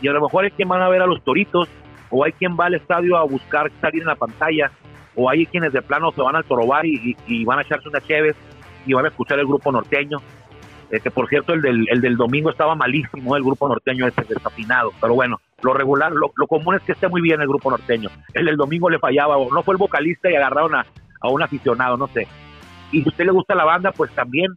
y 0.00 0.08
a 0.08 0.12
lo 0.12 0.20
mejor 0.20 0.44
hay 0.44 0.50
quien 0.50 0.68
van 0.68 0.82
a 0.82 0.88
ver 0.88 1.02
a 1.02 1.06
los 1.06 1.22
toritos, 1.22 1.68
o 2.10 2.24
hay 2.24 2.32
quien 2.32 2.56
va 2.58 2.66
al 2.66 2.74
estadio 2.74 3.16
a 3.16 3.24
buscar 3.24 3.70
salir 3.80 4.02
en 4.02 4.08
la 4.08 4.16
pantalla, 4.16 4.70
o 5.14 5.30
hay 5.30 5.46
quienes 5.46 5.72
de 5.72 5.82
plano 5.82 6.12
se 6.12 6.22
van 6.22 6.36
al 6.36 6.44
torobar 6.44 6.86
y, 6.86 7.16
y, 7.26 7.44
van 7.44 7.58
a 7.58 7.62
echarse 7.62 7.88
una 7.88 8.00
chévere 8.00 8.34
y 8.86 8.92
van 8.92 9.04
a 9.04 9.08
escuchar 9.08 9.38
el 9.38 9.46
grupo 9.46 9.70
norteño. 9.70 10.18
este, 10.90 11.10
por 11.10 11.28
cierto, 11.28 11.52
el 11.52 11.62
del, 11.62 11.86
el 11.90 12.00
del 12.00 12.16
domingo 12.16 12.50
estaba 12.50 12.74
malísimo, 12.74 13.36
el 13.36 13.42
grupo 13.42 13.68
norteño 13.68 14.06
ese 14.06 14.22
desafinado. 14.24 14.92
Pero 15.00 15.14
bueno, 15.14 15.40
lo 15.62 15.74
regular, 15.74 16.12
lo, 16.12 16.30
común 16.46 16.74
es 16.74 16.82
que 16.82 16.92
esté 16.92 17.08
muy 17.08 17.20
bien 17.20 17.40
el 17.40 17.48
grupo 17.48 17.70
norteño. 17.70 18.10
El 18.34 18.56
domingo 18.56 18.90
le 18.90 18.98
fallaba, 18.98 19.36
o 19.36 19.52
no 19.52 19.62
fue 19.62 19.74
el 19.74 19.78
vocalista 19.78 20.30
y 20.30 20.34
agarraron 20.34 20.74
a, 20.74 20.86
a 21.20 21.28
un 21.28 21.42
aficionado, 21.42 21.96
no 21.96 22.08
sé. 22.08 22.26
Y 22.90 23.02
si 23.02 23.08
a 23.08 23.10
usted 23.10 23.24
le 23.24 23.32
gusta 23.32 23.54
la 23.54 23.64
banda, 23.64 23.92
pues 23.92 24.10
también 24.12 24.52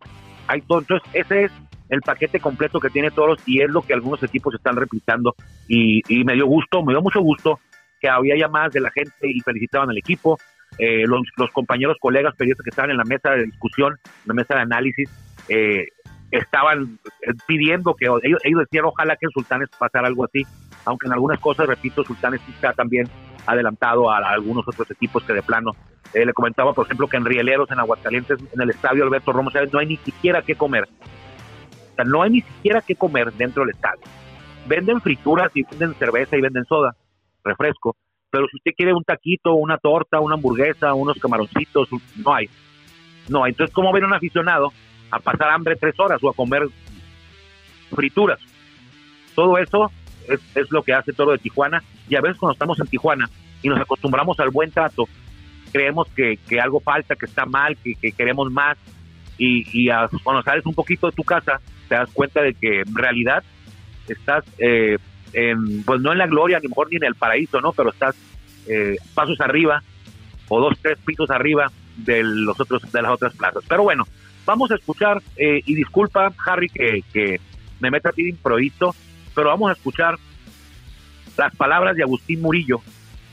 hay 0.47 0.61
todo. 0.61 0.79
Entonces, 0.79 1.09
ese 1.13 1.45
es 1.45 1.51
el 1.89 2.01
paquete 2.01 2.39
completo 2.39 2.79
que 2.79 2.89
tiene 2.89 3.11
todos 3.11 3.39
y 3.45 3.61
es 3.61 3.69
lo 3.69 3.81
que 3.81 3.93
algunos 3.93 4.21
equipos 4.23 4.53
están 4.55 4.75
replicando. 4.75 5.35
Y, 5.67 6.01
y 6.09 6.23
me 6.23 6.33
dio 6.33 6.47
gusto, 6.47 6.83
me 6.83 6.93
dio 6.93 7.01
mucho 7.01 7.21
gusto 7.21 7.59
que 7.99 8.09
había 8.09 8.35
llamadas 8.35 8.73
de 8.73 8.81
la 8.81 8.91
gente 8.91 9.29
y 9.29 9.39
felicitaban 9.41 9.89
al 9.89 9.97
equipo. 9.97 10.37
Eh, 10.77 11.03
los, 11.05 11.21
los, 11.37 11.51
compañeros, 11.51 11.97
colegas 12.01 12.35
periodistas 12.35 12.63
que 12.63 12.69
estaban 12.71 12.91
en 12.91 12.97
la 12.97 13.05
mesa 13.05 13.31
de 13.31 13.45
discusión, 13.45 13.93
en 13.93 14.27
la 14.27 14.33
mesa 14.33 14.55
de 14.55 14.61
análisis, 14.61 15.09
eh, 15.47 15.87
estaban 16.37 16.99
eh, 17.21 17.31
pidiendo 17.47 17.93
que 17.93 18.05
ellos, 18.05 18.41
ellos, 18.43 18.59
decían 18.59 18.85
ojalá 18.85 19.15
que 19.15 19.25
en 19.25 19.31
Sultanes 19.31 19.69
pasara 19.77 20.07
algo 20.07 20.25
así, 20.25 20.43
aunque 20.85 21.07
en 21.07 21.13
algunas 21.13 21.39
cosas, 21.39 21.67
repito, 21.67 22.03
Sultanes 22.03 22.41
está 22.49 22.73
también 22.73 23.07
adelantado 23.45 24.11
a, 24.11 24.17
algunos 24.17 24.67
otros 24.67 24.89
equipos 24.91 25.23
que 25.23 25.33
de 25.33 25.43
plano. 25.43 25.71
le 26.13 26.33
comentaba, 26.33 26.73
por 26.73 26.85
ejemplo, 26.85 27.07
que 27.07 27.17
en 27.17 27.25
Rieleros, 27.25 27.69
en 27.71 27.79
Aguascalientes, 27.79 28.39
en 28.53 28.61
el 28.61 28.69
estadio 28.69 29.03
Alberto 29.03 29.31
Romo, 29.31 29.51
no 29.71 29.79
hay 29.79 29.85
ni 29.85 29.97
siquiera 29.97 30.41
que 30.41 30.55
comer. 30.55 30.83
O 30.83 31.95
sea, 31.95 32.05
no 32.05 32.23
hay 32.23 32.31
ni 32.31 32.41
siquiera 32.41 32.81
que 32.81 32.95
comer 32.95 33.31
dentro 33.33 33.63
del 33.63 33.75
estadio. 33.75 34.01
Venden 34.67 34.99
frituras 35.01 35.51
y 35.53 35.63
venden 35.63 35.93
cerveza 35.95 36.35
y 36.35 36.41
venden 36.41 36.65
soda, 36.65 36.95
refresco, 37.43 37.95
pero 38.35 38.47
si 38.47 38.57
usted 38.57 38.71
quiere 38.75 38.93
un 38.93 39.05
taquito, 39.05 39.53
una 39.53 39.77
torta, 39.77 40.19
una 40.19 40.35
hamburguesa, 40.35 40.93
unos 40.93 41.17
camaroncitos, 41.19 41.87
no 42.17 42.33
hay. 42.33 42.49
No. 43.29 43.47
Entonces, 43.47 43.73
¿cómo 43.73 43.93
ven 43.93 44.03
un 44.03 44.13
aficionado 44.13 44.73
a 45.11 45.19
pasar 45.19 45.49
hambre 45.49 45.75
tres 45.75 45.99
horas 45.99 46.21
o 46.23 46.29
a 46.29 46.33
comer 46.33 46.67
frituras? 47.91 48.39
Todo 49.33 49.57
eso 49.57 49.91
es, 50.27 50.71
lo 50.71 50.83
que 50.83 50.93
hace 50.93 51.13
todo 51.13 51.31
de 51.31 51.37
Tijuana. 51.37 51.83
Y 52.09 52.15
a 52.15 52.21
veces 52.21 52.37
cuando 52.37 52.53
estamos 52.53 52.79
en 52.79 52.87
Tijuana 52.87 53.29
y 53.61 53.69
nos 53.69 53.79
acostumbramos 53.79 54.39
al 54.39 54.49
buen 54.49 54.71
trato, 54.71 55.07
creemos 55.71 56.07
que, 56.15 56.39
algo 56.61 56.79
falta, 56.79 57.15
que 57.15 57.25
está 57.25 57.45
mal, 57.45 57.77
que, 57.77 58.11
queremos 58.11 58.51
más. 58.51 58.77
Y, 59.37 59.65
y 59.73 59.89
cuando 60.23 60.41
sales 60.43 60.65
un 60.65 60.73
poquito 60.73 61.07
de 61.07 61.15
tu 61.15 61.23
casa, 61.23 61.59
te 61.89 61.95
das 61.95 62.09
cuenta 62.13 62.41
de 62.41 62.53
que 62.53 62.81
en 62.81 62.95
realidad 62.95 63.43
estás 64.07 64.45
eh, 64.57 64.97
pues 65.85 66.01
no 66.01 66.11
en 66.11 66.17
la 66.17 66.27
gloria, 66.27 66.59
ni 66.59 66.67
mejor 66.67 66.89
ni 66.89 66.97
en 66.97 67.03
el 67.03 67.15
paraíso, 67.15 67.59
¿no? 67.59 67.73
Pero 67.73 67.89
estás 67.89 68.15
eh, 68.67 68.97
pasos 69.13 69.39
arriba 69.41 69.83
o 70.47 70.61
dos, 70.61 70.77
tres 70.81 70.97
pisos 71.05 71.29
arriba 71.29 71.71
de 71.97 72.23
los 72.23 72.59
otros 72.59 72.89
de 72.91 73.01
las 73.01 73.11
otras 73.11 73.35
plazas. 73.35 73.63
Pero 73.67 73.83
bueno, 73.83 74.05
vamos 74.45 74.71
a 74.71 74.75
escuchar 74.75 75.21
eh, 75.35 75.61
y 75.65 75.75
disculpa 75.75 76.33
Harry 76.45 76.69
que, 76.69 77.03
que 77.11 77.39
me 77.79 77.91
meta 77.91 78.09
a 78.09 78.11
ti 78.11 78.23
de 78.23 78.29
improviso, 78.29 78.95
pero 79.33 79.49
vamos 79.49 79.69
a 79.69 79.73
escuchar 79.73 80.17
las 81.37 81.55
palabras 81.55 81.95
de 81.95 82.03
Agustín 82.03 82.41
Murillo, 82.41 82.81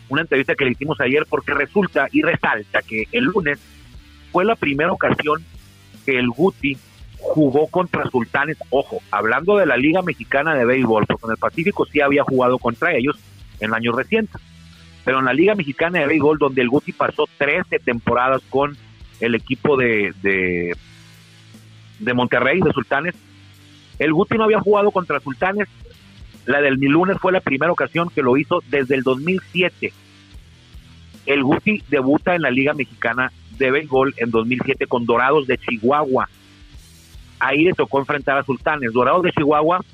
una 0.08 0.22
entrevista 0.22 0.54
que 0.54 0.64
le 0.64 0.72
hicimos 0.72 1.00
ayer 1.00 1.24
porque 1.28 1.54
resulta 1.54 2.08
y 2.10 2.22
resalta 2.22 2.82
que 2.82 3.04
el 3.12 3.24
lunes 3.24 3.58
fue 4.32 4.44
la 4.44 4.56
primera 4.56 4.92
ocasión 4.92 5.44
que 6.04 6.18
el 6.18 6.28
Guti 6.28 6.76
jugó 7.18 7.68
contra 7.68 8.10
Sultanes, 8.10 8.58
ojo, 8.70 9.00
hablando 9.10 9.56
de 9.56 9.66
la 9.66 9.76
Liga 9.76 10.02
Mexicana 10.02 10.54
de 10.54 10.64
Béisbol, 10.64 11.06
porque 11.06 11.26
en 11.26 11.32
el 11.32 11.36
Pacífico 11.36 11.86
sí 11.86 12.00
había 12.00 12.24
jugado 12.24 12.58
contra 12.58 12.94
ellos 12.94 13.16
en 13.60 13.72
años 13.72 13.94
recientes, 13.94 14.40
pero 15.04 15.20
en 15.20 15.26
la 15.26 15.32
Liga 15.32 15.54
Mexicana 15.54 16.00
de 16.00 16.06
Béisbol, 16.06 16.38
donde 16.38 16.62
el 16.62 16.68
Guti 16.68 16.92
pasó 16.92 17.28
13 17.38 17.78
temporadas 17.78 18.42
con 18.50 18.76
el 19.20 19.36
equipo 19.36 19.76
de, 19.76 20.12
de, 20.22 20.76
de 22.04 22.14
Monterrey, 22.14 22.60
de 22.60 22.72
Sultanes, 22.72 23.14
el 23.98 24.12
Guti 24.12 24.36
no 24.36 24.44
había 24.44 24.60
jugado 24.60 24.90
contra 24.90 25.20
Sultanes, 25.20 25.68
la 26.46 26.60
del 26.60 26.78
mi 26.78 26.88
lunes 26.88 27.18
fue 27.20 27.32
la 27.32 27.40
primera 27.40 27.72
ocasión 27.72 28.10
que 28.10 28.22
lo 28.22 28.36
hizo 28.36 28.62
desde 28.68 28.94
el 28.96 29.02
2007. 29.02 29.92
El 31.26 31.44
Guti 31.44 31.82
debuta 31.88 32.34
en 32.34 32.42
la 32.42 32.50
Liga 32.50 32.74
Mexicana 32.74 33.30
de 33.58 33.70
Béisbol 33.70 34.14
en 34.16 34.30
2007 34.30 34.86
con 34.86 35.06
Dorados 35.06 35.46
de 35.46 35.58
Chihuahua 35.58 36.28
ahí 37.42 37.64
le 37.64 37.72
tocó 37.72 37.98
enfrentar 37.98 38.38
a 38.38 38.44
Sultanes. 38.44 38.92
Dorados 38.92 39.24
de 39.24 39.32
Chihuahua, 39.32 39.84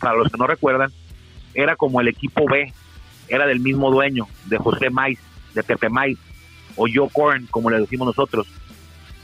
para 0.00 0.18
los 0.18 0.30
que 0.30 0.36
no 0.36 0.46
recuerdan, 0.46 0.90
era 1.54 1.76
como 1.76 2.00
el 2.00 2.08
equipo 2.08 2.44
B, 2.46 2.72
era 3.28 3.46
del 3.46 3.60
mismo 3.60 3.90
dueño, 3.90 4.26
de 4.46 4.58
José 4.58 4.90
Maiz, 4.90 5.20
de 5.54 5.62
Pepe 5.62 5.88
Maiz, 5.88 6.18
o 6.74 6.86
Joe 6.92 7.08
Corn, 7.12 7.46
como 7.50 7.70
le 7.70 7.78
decimos 7.78 8.06
nosotros. 8.06 8.48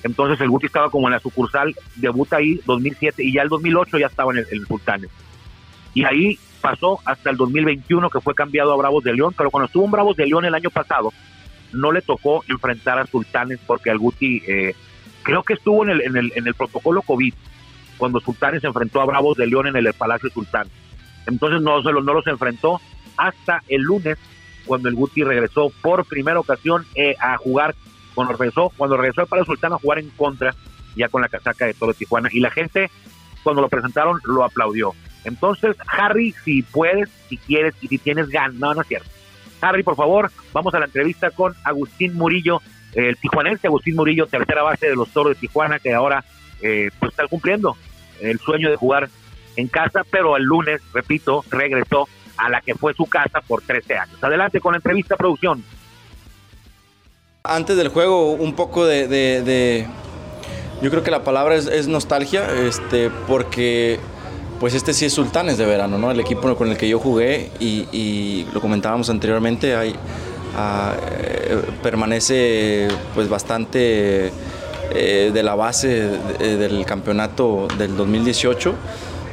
Entonces 0.05 0.41
el 0.41 0.51
Guti 0.51 0.67
estaba 0.67 0.91
como 0.91 1.09
en 1.09 1.13
la 1.13 1.19
sucursal, 1.19 1.75
debuta 1.97 2.37
ahí 2.37 2.61
2007 2.67 3.25
y 3.25 3.33
ya 3.33 3.43
el 3.43 3.49
2008 3.49 3.99
ya 3.99 4.07
estaba 4.07 4.33
en 4.33 4.45
el, 4.51 4.67
Sultanes. 4.67 5.11
Y 5.95 6.05
ahí 6.05 6.39
pasó 6.61 7.01
hasta 7.05 7.31
el 7.31 7.37
2021 7.37 8.11
que 8.11 8.21
fue 8.21 8.35
cambiado 8.35 8.73
a 8.73 8.77
Bravos 8.77 9.03
de 9.03 9.15
León, 9.15 9.35
pero 9.37 9.51
cuando 9.51 9.67
estuvo 9.67 9.85
en 9.85 9.91
Bravos 9.91 10.17
de 10.17 10.27
León 10.27 10.45
el 10.45 10.55
año 10.55 10.71
pasado, 10.71 11.13
no 11.73 11.91
le 11.91 12.03
tocó 12.03 12.45
enfrentar 12.49 12.99
a 12.99 13.07
Sultanes 13.07 13.59
porque 13.67 13.91
al 13.91 13.99
Guti 13.99 14.43
eh, 14.47 14.75
creo 15.23 15.43
que 15.43 15.55
estuvo 15.55 15.83
en 15.85 15.91
el, 15.91 16.03
en 16.03 16.17
el, 16.17 16.33
en 16.37 16.47
el 16.47 16.55
protocolo 16.55 17.03
COVID 17.03 17.33
cuando 17.97 18.21
Sultanes 18.21 18.61
se 18.61 18.67
enfrentó 18.67 19.01
a 19.01 19.07
Bravos 19.07 19.37
de 19.39 19.47
León 19.47 19.69
en 19.69 19.77
el 19.77 19.93
Palacio 19.95 20.29
Sultán. 20.31 20.69
Entonces 21.27 21.63
no, 21.63 21.81
no 21.81 22.13
los 22.13 22.27
enfrentó 22.27 22.81
hasta 23.17 23.63
el 23.69 23.81
lunes, 23.83 24.19
cuando 24.67 24.89
el 24.89 24.95
Guti 24.95 25.23
regresó 25.23 25.71
por 25.81 26.05
primera 26.05 26.41
ocasión 26.41 26.85
eh, 26.95 27.17
a 27.21 27.37
jugar, 27.37 27.75
cuando 28.15 28.35
regresó, 28.35 28.73
cuando 28.77 28.97
regresó 28.97 29.23
al 29.23 29.27
Palacio 29.27 29.53
Sultán 29.53 29.73
a 29.73 29.79
jugar 29.79 29.99
en 29.99 30.11
contra, 30.11 30.55
ya 30.97 31.09
con 31.09 31.23
la 31.23 31.29
casaca 31.29 31.67
de 31.67 31.75
todo 31.75 31.93
Tijuana. 31.93 32.29
Y 32.33 32.41
la 32.41 32.51
gente, 32.51 32.91
cuando 33.43 33.63
lo 33.63 33.69
presentaron, 33.69 34.21
lo 34.25 34.45
aplaudió. 34.45 34.93
Entonces, 35.25 35.77
Harry, 35.87 36.35
si 36.45 36.63
puedes, 36.63 37.09
si 37.29 37.39
quieres 37.39 37.75
y 37.81 37.89
si 37.89 37.99
tienes 37.99 38.29
ganas, 38.29 38.55
no, 38.55 38.75
no 38.75 38.83
es 38.83 38.89
cierto. 38.89 39.09
Harry, 39.61 39.83
por 39.83 39.97
favor, 39.97 40.31
vamos 40.53 40.75
a 40.75 40.79
la 40.79 40.87
entrevista 40.87 41.31
con 41.31 41.55
Agustín 41.65 42.15
Murillo, 42.15 42.61
el 42.93 43.17
tijuanense 43.17 43.67
Agustín 43.67 43.97
Murillo, 43.97 44.27
tercera 44.27 44.63
base 44.63 44.89
de 44.89 44.95
los 44.95 45.09
Toros 45.09 45.35
de 45.35 45.41
Tijuana, 45.41 45.79
que 45.79 45.95
ahora 45.95 46.25
eh, 46.61 46.91
pues 46.99 47.13
está 47.13 47.27
cumpliendo 47.27 47.77
el 48.21 48.39
sueño 48.39 48.71
de 48.71 48.77
jugar 48.77 49.09
en 49.57 49.69
casa, 49.69 50.03
pero 50.11 50.37
el 50.37 50.45
lunes, 50.45 50.83
repito, 50.93 51.45
regresó 51.51 52.09
a 52.37 52.49
la 52.49 52.61
que 52.61 52.75
fue 52.75 52.95
su 52.95 53.07
casa 53.07 53.41
por 53.41 53.63
13 53.63 53.97
años. 53.97 54.23
Adelante 54.23 54.61
con 54.61 54.73
la 54.73 54.79
entrevista, 54.79 55.17
producción. 55.17 55.65
Antes 57.47 57.77
del 57.77 57.89
juego, 57.89 58.31
un 58.31 58.55
poco 58.55 58.87
de, 58.87 59.87
yo 60.81 60.91
creo 60.91 61.03
que 61.03 61.11
la 61.11 61.25
palabra 61.25 61.57
es, 61.57 61.89
nostalgia, 61.89 62.49
este, 62.51 63.11
porque 63.29 64.01
pues 64.61 64.73
este 64.73 64.95
sí 64.95 65.05
es 65.05 65.13
Sultanes 65.13 65.59
de 65.59 65.67
verano, 65.67 65.99
¿no? 65.99 66.11
El 66.11 66.21
equipo 66.21 66.57
con 66.57 66.71
el 66.71 66.79
que 66.79 66.89
yo 66.89 66.99
jugué 66.99 67.51
y, 67.61 68.47
lo 68.55 68.63
comentábamos 68.63 69.11
anteriormente, 69.11 69.77
hay, 69.77 69.95
ah, 70.57 70.95
eh, 71.21 71.61
permanece 71.83 72.89
pues 73.15 73.29
bastante 73.29 74.33
eh, 74.95 75.31
de 75.31 75.43
la 75.43 75.55
base 75.55 76.19
del 76.39 76.87
campeonato 76.87 77.69
del 77.77 77.95
2018. 77.95 78.75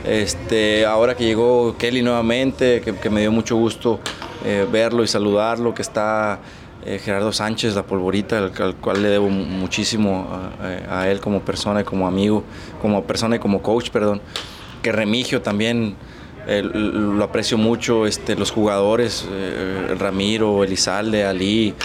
Este, 0.06 0.86
ahora 0.86 1.15
que 1.15 1.24
llegó 1.24 1.77
Kelly 1.77 2.01
nuevamente, 2.01 2.82
que, 2.82 3.10
me 3.10 3.22
dio 3.22 3.32
mucho 3.32 3.56
gusto 3.56 4.01
eh, 4.44 4.68
verlo 4.70 5.01
y 5.01 5.08
saludarlo, 5.08 5.74
que 5.74 5.82
está 5.82 6.41
eh, 6.86 7.00
Gerardo 7.00 7.32
Sánchez, 7.32 7.76
la 7.76 7.84
polvorita, 7.84 8.38
al, 8.38 8.76
cual 8.76 9.02
le 9.02 9.10
debo 9.10 9.30
muchísimo 9.30 10.28
a, 10.90 11.08
él 11.08 11.20
como 11.20 11.42
persona 11.42 11.82
y 11.82 11.84
como 11.84 12.08
amigo, 12.08 12.44
como 12.82 13.04
persona 13.04 13.36
y 13.36 13.40
como 13.40 13.62
coach, 13.62 13.90
perdón. 13.90 14.22
Que 14.82 14.92
Remigio 14.92 15.42
también 15.42 15.96
lo 16.48 17.24
aprecio 17.24 17.58
mucho, 17.58 18.08
este, 18.08 18.36
los 18.36 18.50
jugadores, 18.50 19.28
Ramiro, 20.00 20.64
Elizalde, 20.64 21.24
Ali, 21.24 21.76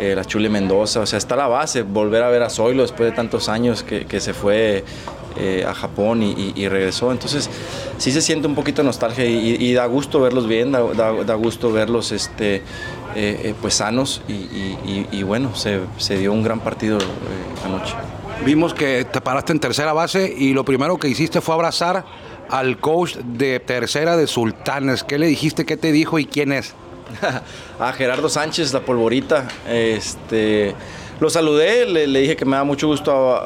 eh, 0.00 0.14
la 0.14 0.24
Chule 0.24 0.48
Mendoza, 0.48 1.00
o 1.00 1.06
sea, 1.06 1.18
está 1.18 1.36
la 1.36 1.46
base, 1.46 1.82
volver 1.82 2.22
a 2.22 2.30
ver 2.30 2.42
a 2.42 2.48
Zoilo 2.48 2.80
después 2.80 3.10
de 3.10 3.14
tantos 3.14 3.50
años 3.50 3.82
que, 3.82 4.20
se 4.20 4.32
fue 4.32 4.82
eh, 5.36 5.64
a 5.66 5.74
Japón 5.74 6.22
y, 6.22 6.68
regresó, 6.68 7.12
entonces 7.12 7.48
sí 7.98 8.12
se 8.12 8.22
siente 8.22 8.46
un 8.46 8.54
poquito 8.54 8.82
nostalgia 8.82 9.24
y, 9.24 9.72
da 9.72 9.86
gusto 9.86 10.20
verlos 10.20 10.46
bien, 10.46 10.72
da, 10.72 11.34
gusto 11.34 11.72
verlos 11.72 12.12
este, 12.12 12.62
eh, 13.14 13.54
pues 13.60 13.74
sanos 13.74 14.22
y, 14.28 15.22
bueno, 15.22 15.54
se, 15.54 15.80
se, 15.98 16.18
dio 16.18 16.32
un 16.32 16.42
gran 16.42 16.60
partido 16.60 16.98
anoche. 17.64 17.94
Vimos 18.44 18.72
que 18.72 19.04
te 19.04 19.20
paraste 19.20 19.52
en 19.52 19.60
tercera 19.60 19.92
base 19.92 20.34
y 20.36 20.54
lo 20.54 20.64
primero 20.64 20.98
que 20.98 21.08
hiciste 21.08 21.40
fue 21.40 21.54
abrazar 21.54 22.04
al 22.48 22.78
coach 22.78 23.16
de 23.16 23.60
tercera 23.60 24.16
de 24.16 24.26
Sultanes. 24.26 25.04
¿Qué 25.04 25.18
le 25.18 25.26
dijiste? 25.26 25.64
¿Qué 25.64 25.76
te 25.76 25.92
dijo 25.92 26.18
y 26.18 26.24
quién 26.24 26.52
es? 26.52 26.74
a 27.80 27.92
Gerardo 27.92 28.28
Sánchez, 28.28 28.72
la 28.72 28.80
polvorita. 28.80 29.48
Este, 29.68 30.74
lo 31.20 31.28
saludé, 31.28 31.84
le, 31.84 32.06
dije 32.06 32.34
que 32.34 32.46
me 32.46 32.56
da 32.56 32.64
mucho 32.64 32.86
gusto 32.86 33.38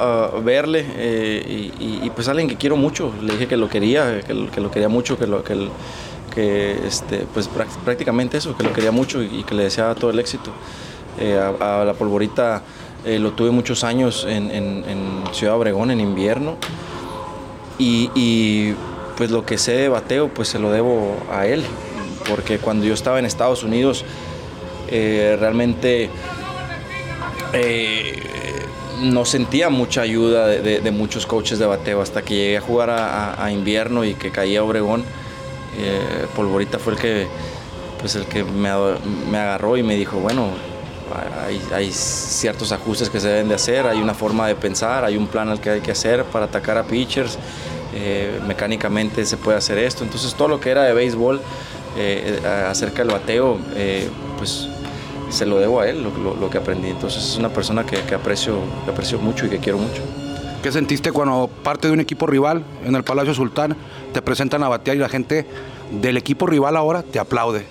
verle 0.44 0.86
eh, 0.96 1.72
y, 1.80 2.08
pues 2.10 2.28
alguien 2.28 2.48
que 2.48 2.56
quiero 2.56 2.76
mucho. 2.76 3.12
Le 3.20 3.32
dije 3.32 3.48
que 3.48 3.56
lo 3.56 3.68
quería, 3.68 4.20
que 4.20 4.32
lo, 4.32 4.70
quería 4.70 4.88
mucho, 4.88 5.18
que 5.18 5.26
lo 5.26 5.42
que, 5.42 6.78
este, 6.86 7.26
pues 7.34 7.50
prácticamente 7.84 8.38
eso, 8.38 8.56
que 8.56 8.62
lo 8.62 8.72
quería 8.72 8.92
mucho 8.92 9.20
y, 9.20 9.42
que 9.42 9.56
le 9.56 9.64
deseaba 9.64 9.96
todo 9.96 10.10
el 10.10 10.20
éxito. 10.20 10.52
Eh, 11.18 11.36
a, 11.36 11.84
la 11.84 11.94
polvorita 11.94 12.62
eh, 13.04 13.18
lo 13.18 13.32
tuve 13.32 13.50
muchos 13.50 13.82
años 13.82 14.24
en, 14.28 15.24
Ciudad 15.32 15.56
Obregón 15.56 15.90
en 15.90 15.98
invierno 15.98 16.56
y, 17.76 18.72
pues 19.16 19.32
lo 19.32 19.44
que 19.44 19.58
sé 19.58 19.72
de 19.72 19.88
bateo 19.88 20.28
pues 20.28 20.46
se 20.46 20.60
lo 20.60 20.70
debo 20.70 21.16
a 21.32 21.46
él, 21.46 21.64
porque 22.28 22.58
cuando 22.58 22.84
yo 22.84 22.94
estaba 22.94 23.18
en 23.18 23.24
Estados 23.24 23.64
Unidos 23.64 24.04
realmente 24.90 26.08
eh, 27.54 28.66
no 29.02 29.24
sentía 29.24 29.70
mucha 29.70 30.02
ayuda 30.02 30.46
de, 30.46 30.90
muchos 30.90 31.26
coaches 31.26 31.58
de 31.58 31.66
bateo 31.66 32.00
hasta 32.00 32.22
que 32.22 32.34
llegué 32.34 32.56
a 32.58 32.60
jugar 32.60 32.90
a, 32.90 33.50
invierno 33.50 34.04
y 34.04 34.14
que 34.14 34.30
caía 34.30 34.62
Obregón. 34.62 35.04
Eh, 35.78 36.26
Polvorita 36.36 36.78
fue 36.78 36.94
el 36.94 36.98
que, 36.98 37.26
pues 38.00 38.14
el 38.14 38.26
que 38.26 38.44
me, 38.44 38.68
agarró 38.68 39.76
y 39.76 39.82
me 39.82 39.96
dijo, 39.96 40.18
bueno, 40.18 40.50
hay, 41.72 41.92
ciertos 41.92 42.72
ajustes 42.72 43.10
que 43.10 43.20
se 43.20 43.28
deben 43.28 43.48
de 43.48 43.56
hacer, 43.56 43.86
hay 43.86 44.00
una 44.00 44.14
forma 44.14 44.46
de 44.46 44.54
pensar, 44.54 45.04
hay 45.04 45.16
un 45.16 45.26
plan 45.26 45.48
al 45.48 45.60
que 45.60 45.70
hay 45.70 45.80
que 45.80 45.90
hacer 45.90 46.24
para 46.24 46.46
atacar 46.46 46.78
a 46.78 46.84
pitchers, 46.84 47.38
eh, 47.94 48.40
mecánicamente 48.46 49.24
se 49.26 49.36
puede 49.36 49.58
hacer 49.58 49.78
esto. 49.78 50.04
Entonces 50.04 50.34
todo 50.34 50.48
lo 50.48 50.60
que 50.60 50.70
era 50.70 50.84
de 50.84 50.94
béisbol 50.94 51.40
acerca 52.68 53.04
del 53.04 53.12
bateo, 53.12 53.58
pues 54.38 54.68
se 55.34 55.46
lo 55.46 55.58
debo 55.58 55.80
a 55.80 55.88
él, 55.88 56.02
lo, 56.02 56.50
que 56.50 56.58
aprendí. 56.58 56.88
Entonces 56.88 57.22
es 57.22 57.36
una 57.36 57.48
persona 57.48 57.84
que, 57.84 58.14
aprecio, 58.14 58.58
que 58.84 58.90
aprecio 58.90 59.18
mucho 59.18 59.46
y 59.46 59.50
que 59.50 59.58
quiero 59.58 59.78
mucho. 59.78 60.00
¿Qué 60.62 60.72
sentiste 60.72 61.12
cuando 61.12 61.50
parte 61.62 61.88
de 61.88 61.92
un 61.92 62.00
equipo 62.00 62.26
rival 62.26 62.64
en 62.86 62.94
el 62.94 63.04
Palacio 63.04 63.34
Sultán 63.34 63.76
te 64.12 64.22
presentan 64.22 64.62
a 64.62 64.68
batear 64.68 64.96
y 64.96 65.00
la 65.00 65.08
gente 65.08 65.44
del 65.90 66.16
equipo 66.16 66.46
rival 66.46 66.76
ahora 66.76 67.02
te 67.02 67.18
aplaude? 67.18 67.66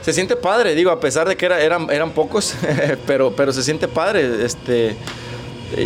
Se 0.00 0.14
siente 0.14 0.36
padre, 0.36 0.74
digo, 0.74 0.90
a 0.90 1.00
pesar 1.00 1.28
de 1.28 1.36
que 1.36 1.44
era, 1.44 1.60
eran, 1.60 1.90
eran 1.90 2.12
pocos, 2.12 2.54
pero, 3.06 3.34
pero 3.36 3.52
se 3.52 3.62
siente 3.62 3.86
padre. 3.86 4.44
Este, 4.44 4.96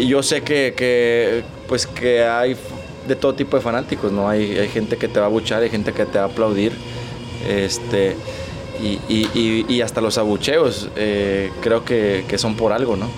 yo 0.06 0.22
sé 0.22 0.42
que, 0.42 1.42
pues, 1.66 1.86
que 1.86 2.22
hay 2.24 2.56
de 3.08 3.16
todo 3.16 3.34
tipo 3.34 3.56
de 3.56 3.62
fanáticos, 3.62 4.12
¿no? 4.12 4.28
Hay, 4.28 4.56
hay 4.56 4.68
gente 4.68 4.96
que 4.96 5.08
te 5.08 5.18
va 5.18 5.26
a 5.26 5.30
buchar, 5.30 5.62
hay 5.62 5.70
gente 5.70 5.92
que 5.92 6.06
te 6.06 6.18
va 6.18 6.26
a 6.26 6.28
aplaudir. 6.28 6.72
Este, 7.48 8.16
y, 8.80 9.80
hasta 9.80 10.00
los 10.00 10.18
abucheos 10.18 10.88
eh, 10.96 11.50
creo 11.60 11.84
que, 11.84 12.24
son 12.36 12.56
por 12.56 12.72
algo, 12.72 12.96
¿no? 12.96 13.08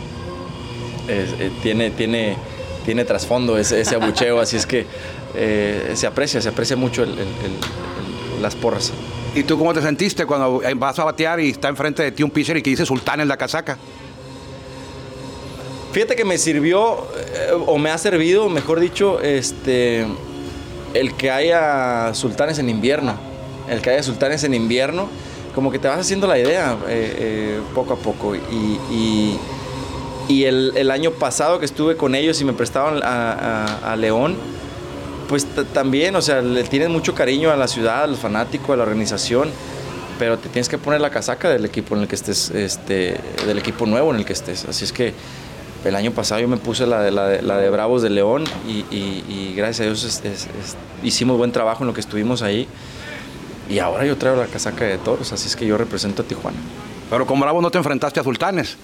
Eh, 1.08 1.50
tiene, 1.62 1.90
tiene, 1.90 2.36
tiene 2.84 3.04
trasfondo 3.04 3.56
ese, 3.56 3.80
ese 3.80 3.94
abucheo, 3.94 4.40
así 4.40 4.56
es 4.56 4.66
que 4.66 4.86
eh, 5.34 5.92
se 5.94 6.06
aprecia, 6.06 6.40
se 6.40 6.48
aprecia 6.48 6.76
mucho 6.76 7.06
las 8.40 8.54
porras. 8.54 8.92
¿Y 9.34 9.42
tú 9.44 9.58
cómo 9.58 9.74
te 9.74 9.82
sentiste 9.82 10.26
cuando 10.26 10.62
vas 10.76 10.98
a 10.98 11.04
batear 11.04 11.40
y 11.40 11.50
está 11.50 11.68
enfrente 11.68 12.02
de 12.02 12.12
ti 12.12 12.22
un 12.22 12.30
pitcher 12.30 12.56
y 12.56 12.62
que 12.62 12.70
dice 12.70 12.86
Sultán 12.86 13.20
en 13.20 13.28
la 13.28 13.36
casaca? 13.36 13.76
Fíjate 15.92 16.16
que 16.16 16.24
me 16.24 16.36
sirvió, 16.36 17.06
o 17.66 17.78
me 17.78 17.90
ha 17.90 17.98
servido, 17.98 18.48
mejor 18.48 18.80
dicho, 18.80 19.20
este, 19.20 20.06
el 20.92 21.14
que 21.14 21.30
haya 21.30 22.12
sultanes 22.14 22.58
en 22.58 22.68
invierno. 22.68 23.14
El 23.68 23.80
que 23.80 23.90
haya 23.90 24.02
sultanes 24.02 24.44
en 24.44 24.54
invierno 24.54 25.08
como 25.56 25.72
que 25.72 25.78
te 25.78 25.88
vas 25.88 25.98
haciendo 25.98 26.26
la 26.26 26.38
idea 26.38 26.76
eh, 26.86 27.16
eh, 27.18 27.60
poco 27.74 27.94
a 27.94 27.96
poco. 27.96 28.36
Y, 28.36 29.38
y, 30.28 30.44
el, 30.44 30.90
año 30.90 31.12
pasado 31.12 31.58
que 31.58 31.64
estuve 31.64 31.96
con 31.96 32.14
ellos 32.14 32.38
y 32.42 32.44
me 32.44 32.52
prestaban 32.52 33.00
a, 33.02 33.96
León, 33.96 34.36
pues 35.30 35.46
también, 35.72 36.14
o 36.14 36.20
sea, 36.20 36.42
le 36.42 36.62
tienen 36.64 36.92
mucho 36.92 37.14
cariño 37.14 37.50
a 37.50 37.56
la 37.56 37.68
ciudad, 37.68 38.02
a 38.02 38.06
los 38.06 38.18
fanáticos, 38.18 38.70
a 38.70 38.76
la 38.76 38.82
organización, 38.82 39.48
pero 40.18 40.36
te 40.36 40.50
tienes 40.50 40.68
que 40.68 40.76
poner 40.76 41.00
la 41.00 41.08
casaca 41.08 41.48
del 41.48 41.64
equipo 41.64 41.94
en 41.96 42.02
el 42.02 42.08
que 42.08 42.16
estés, 42.16 42.50
este, 42.50 43.18
del 43.46 43.58
equipo 43.58 43.86
nuevo 43.86 44.10
en 44.10 44.18
el 44.18 44.26
que 44.26 44.34
estés. 44.34 44.66
Así 44.66 44.84
es 44.84 44.92
que 44.92 45.14
el 45.86 45.96
año 45.96 46.10
pasado 46.10 46.42
yo 46.42 46.48
me 46.48 46.58
puse 46.58 46.86
la 46.86 47.00
de, 47.00 47.10
la 47.10 47.56
de, 47.58 47.70
Bravos 47.70 48.02
de 48.02 48.10
León 48.10 48.44
y, 48.68 49.54
gracias 49.54 49.80
a 49.80 49.84
Dios 49.84 50.22
hicimos 51.02 51.38
buen 51.38 51.52
trabajo 51.52 51.82
en 51.82 51.86
lo 51.86 51.94
que 51.94 52.00
estuvimos 52.00 52.42
ahí. 52.42 52.68
Y 53.68 53.78
ahora 53.78 54.04
yo 54.06 54.16
traigo 54.16 54.40
la 54.40 54.46
casaca 54.46 54.84
de 54.84 54.98
toros, 54.98 55.32
así 55.32 55.48
es 55.48 55.56
que 55.56 55.66
yo 55.66 55.76
represento 55.76 56.22
a 56.22 56.24
Tijuana. 56.24 56.58
Pero 57.10 57.26
con 57.26 57.40
Bravo 57.40 57.60
no 57.60 57.70
te 57.70 57.78
enfrentaste 57.78 58.20
a 58.20 58.22
Sultanes. 58.22 58.76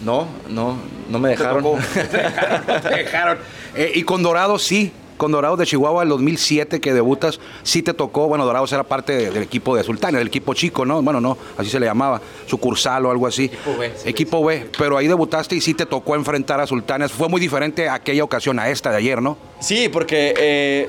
No, 0.00 0.26
no, 0.48 0.76
no 1.08 1.18
me 1.18 1.28
dejaron. 1.36 1.64
Te 1.92 2.88
dejaron. 2.88 3.38
Eh, 3.74 3.92
y 3.94 4.02
con 4.02 4.22
Dorado 4.22 4.58
sí. 4.58 4.92
Con 5.16 5.32
Dorados 5.32 5.58
de 5.58 5.66
Chihuahua, 5.66 6.02
el 6.02 6.08
2007 6.08 6.80
que 6.80 6.94
debutas, 6.94 7.40
sí 7.62 7.82
te 7.82 7.92
tocó. 7.92 8.26
Bueno, 8.26 8.46
Dorados 8.46 8.72
era 8.72 8.84
parte 8.84 9.30
del 9.30 9.42
equipo 9.42 9.76
de 9.76 9.84
Sultanes, 9.84 10.18
del 10.18 10.28
equipo 10.28 10.54
chico, 10.54 10.86
¿no? 10.86 11.02
Bueno, 11.02 11.20
no, 11.20 11.36
así 11.58 11.68
se 11.68 11.78
le 11.78 11.84
llamaba, 11.84 12.22
sucursal 12.46 13.04
o 13.04 13.10
algo 13.10 13.26
así. 13.26 13.44
Equipo 13.44 13.76
B. 13.76 13.92
equipo 14.06 14.42
B. 14.42 14.70
Pero 14.78 14.96
ahí 14.96 15.08
debutaste 15.08 15.54
y 15.54 15.60
sí 15.60 15.74
te 15.74 15.84
tocó 15.84 16.14
enfrentar 16.14 16.58
a 16.60 16.66
Sultanes. 16.66 17.12
Fue 17.12 17.28
muy 17.28 17.38
diferente 17.38 17.86
aquella 17.90 18.24
ocasión 18.24 18.58
a 18.58 18.70
esta 18.70 18.90
de 18.92 18.96
ayer, 18.96 19.20
¿no? 19.20 19.36
Sí, 19.60 19.90
porque 19.90 20.32
eh, 20.38 20.88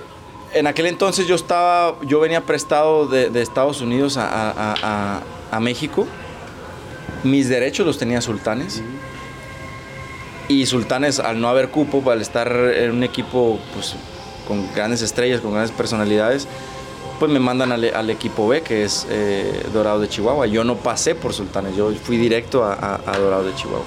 en 0.53 0.67
aquel 0.67 0.87
entonces 0.87 1.27
yo 1.27 1.35
estaba, 1.35 1.95
yo 2.01 2.19
venía 2.19 2.41
prestado 2.41 3.07
de, 3.07 3.41
Estados 3.41 3.81
Unidos 3.81 4.17
a, 4.17 5.21
México. 5.59 6.07
Mis 7.23 7.49
derechos 7.49 7.85
los 7.85 7.97
tenía 7.97 8.21
Sultanes. 8.21 8.81
Y 10.47 10.65
Sultanes, 10.65 11.19
al 11.19 11.39
no 11.39 11.47
haber 11.47 11.69
cupo, 11.69 12.09
al 12.11 12.21
estar 12.21 12.51
en 12.51 12.91
un 12.91 13.03
equipo 13.03 13.59
pues, 13.73 13.95
con 14.47 14.73
grandes 14.73 15.01
estrellas, 15.01 15.39
con 15.39 15.53
grandes 15.53 15.71
personalidades, 15.71 16.47
pues 17.19 17.31
me 17.31 17.39
mandan 17.39 17.71
al, 17.71 18.09
equipo 18.09 18.47
B, 18.47 18.61
que 18.61 18.83
es 18.83 19.07
eh, 19.09 19.65
Dorado 19.73 19.99
de 19.99 20.09
Chihuahua. 20.09 20.47
Yo 20.47 20.63
no 20.63 20.75
pasé 20.75 21.15
por 21.15 21.33
Sultanes, 21.33 21.75
yo 21.75 21.91
fui 21.91 22.17
directo 22.17 22.65
a, 22.65 22.99
Dorado 23.17 23.43
de 23.43 23.55
Chihuahua. 23.55 23.85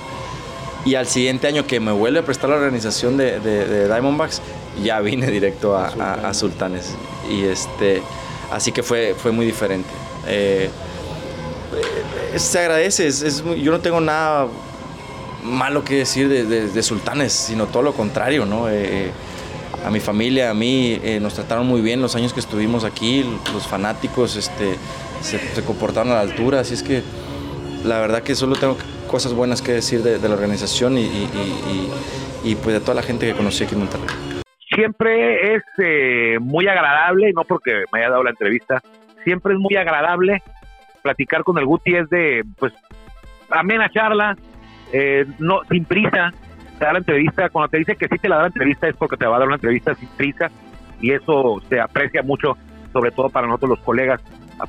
Y 0.87 0.95
al 0.95 1.07
siguiente 1.07 1.47
año 1.47 1.67
que 1.67 1.81
me 1.81 1.93
vuelve 1.93 2.21
a 2.21 2.25
prestar 2.25 2.51
la 2.51 2.57
organización 2.57 3.17
de, 3.17 3.41
de 3.41 3.87
Diamondbacks, 3.87 4.41
ya 4.83 5.01
vine 5.01 5.31
directo 5.31 5.77
a, 5.77 6.35
Sultanes. 6.35 6.95
Y 7.31 7.45
este, 7.45 8.03
así 8.53 8.73
que 8.73 8.83
fue, 8.83 9.15
fue 9.17 9.33
muy 9.33 9.47
diferente. 9.47 9.89
Eh, 10.27 10.71
eh, 12.33 12.39
se 12.39 12.59
agradece, 12.59 13.07
es, 13.07 13.43
yo 13.59 13.71
no 13.71 13.81
tengo 13.81 14.01
nada 14.01 14.49
malo 15.43 15.85
que 15.85 15.97
decir 15.97 16.29
de, 16.29 16.83
Sultanes, 16.83 17.33
sino 17.33 17.67
todo 17.67 17.83
lo 17.83 17.93
contrario, 17.93 18.47
¿no? 18.47 18.69
Eh, 18.69 19.11
a 19.85 19.91
mi 19.91 20.01
familia, 20.01 20.51
a 20.51 20.55
mí, 20.55 20.99
nos 21.21 21.35
trataron 21.35 21.67
muy 21.67 21.83
bien 21.83 22.01
los 22.01 22.17
años 22.17 22.33
que 22.33 22.41
estuvimos 22.41 22.85
aquí, 22.85 23.25
los 23.53 23.67
fanáticos 23.67 24.35
este, 24.37 24.77
se, 25.21 25.63
comportaron 25.63 26.13
a 26.13 26.15
la 26.15 26.21
altura, 26.23 26.61
así 26.61 26.73
es 26.73 26.83
que 26.83 27.03
la 27.85 27.99
verdad 27.99 28.23
que 28.23 28.35
solo 28.35 28.57
tengo 28.57 28.79
cosas 29.09 29.35
buenas 29.35 29.61
que 29.61 29.73
decir 29.73 30.03
de, 30.03 30.19
la 30.27 30.35
organización 30.35 30.97
y, 30.97 31.29
y, 32.43 32.55
pues 32.55 32.75
de 32.75 32.81
toda 32.81 32.95
la 32.95 33.03
gente 33.03 33.27
que 33.27 33.35
conocí 33.35 33.65
aquí 33.65 33.75
en 33.75 33.81
Monterrey 33.81 34.34
siempre 34.75 35.55
es 35.55 35.63
eh, 35.79 36.39
muy 36.41 36.67
agradable, 36.67 37.33
no 37.33 37.45
porque 37.45 37.85
me 37.93 38.01
haya 38.01 38.11
dado 38.11 38.25
la 38.25 38.31
entrevista, 38.31 38.83
siempre 39.23 39.55
es 39.55 39.61
muy 39.61 39.77
agradable 39.77 40.43
platicar 41.03 41.45
con 41.45 41.59
el 41.59 41.67
Guti, 41.67 41.95
es 41.95 42.09
de, 42.09 42.45
pues, 42.59 42.73
amena 43.51 43.89
charla, 43.91 44.37
eh, 44.93 45.27
no, 45.39 45.61
sin 45.71 45.85
prisa, 45.85 46.33
te 46.79 46.85
da 46.85 46.93
la 46.93 46.99
entrevista, 46.99 47.49
cuando 47.51 47.69
te 47.69 47.79
dice 47.79 47.97
que 47.97 48.09
sí 48.09 48.19
te 48.19 48.29
la 48.29 48.37
da 48.37 48.43
la 48.43 48.49
entrevista 48.49 48.89
es 48.89 48.97
porque 48.97 49.17
te 49.17 49.27
va 49.27 49.37
a 49.37 49.39
dar 49.41 49.49
una 49.49 49.57
entrevista 49.57 49.95
sin 49.95 50.09
prisa 50.09 50.51
y 51.01 51.13
eso 51.13 51.61
se 51.69 51.81
aprecia 51.81 52.23
mucho, 52.23 52.57
sobre 52.93 53.11
todo 53.11 53.29
para 53.29 53.47
nosotros 53.47 53.71
los 53.71 53.81
colegas, 53.81 54.21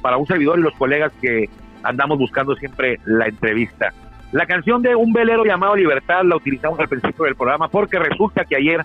para 0.01 0.17
un 0.17 0.25
servidor 0.25 0.59
y 0.59 0.63
los 0.63 0.75
colegas 0.75 1.11
que 1.21 1.49
andamos 1.83 2.17
buscando 2.17 2.55
siempre 2.55 2.99
la 3.05 3.27
entrevista. 3.27 3.93
La 4.31 4.45
canción 4.45 4.81
de 4.81 4.95
Un 4.95 5.13
velero 5.13 5.45
llamado 5.45 5.75
Libertad 5.75 6.23
la 6.23 6.35
utilizamos 6.35 6.79
al 6.79 6.89
principio 6.89 7.25
del 7.25 7.35
programa 7.35 7.69
porque 7.69 7.99
resulta 7.99 8.43
que 8.43 8.57
ayer 8.57 8.81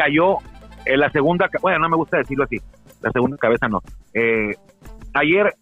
cayó 0.00 0.38
en 0.86 1.00
la 1.00 1.10
segunda, 1.10 1.48
bueno, 1.60 1.78
no 1.78 1.88
me 1.88 1.96
gusta 1.96 2.18
decirlo 2.18 2.44
así, 2.44 2.58
la 3.02 3.10
segunda 3.10 3.36
cabeza 3.36 3.68
no. 3.68 3.80
Eh, 4.14 4.54
ayer 5.14 5.54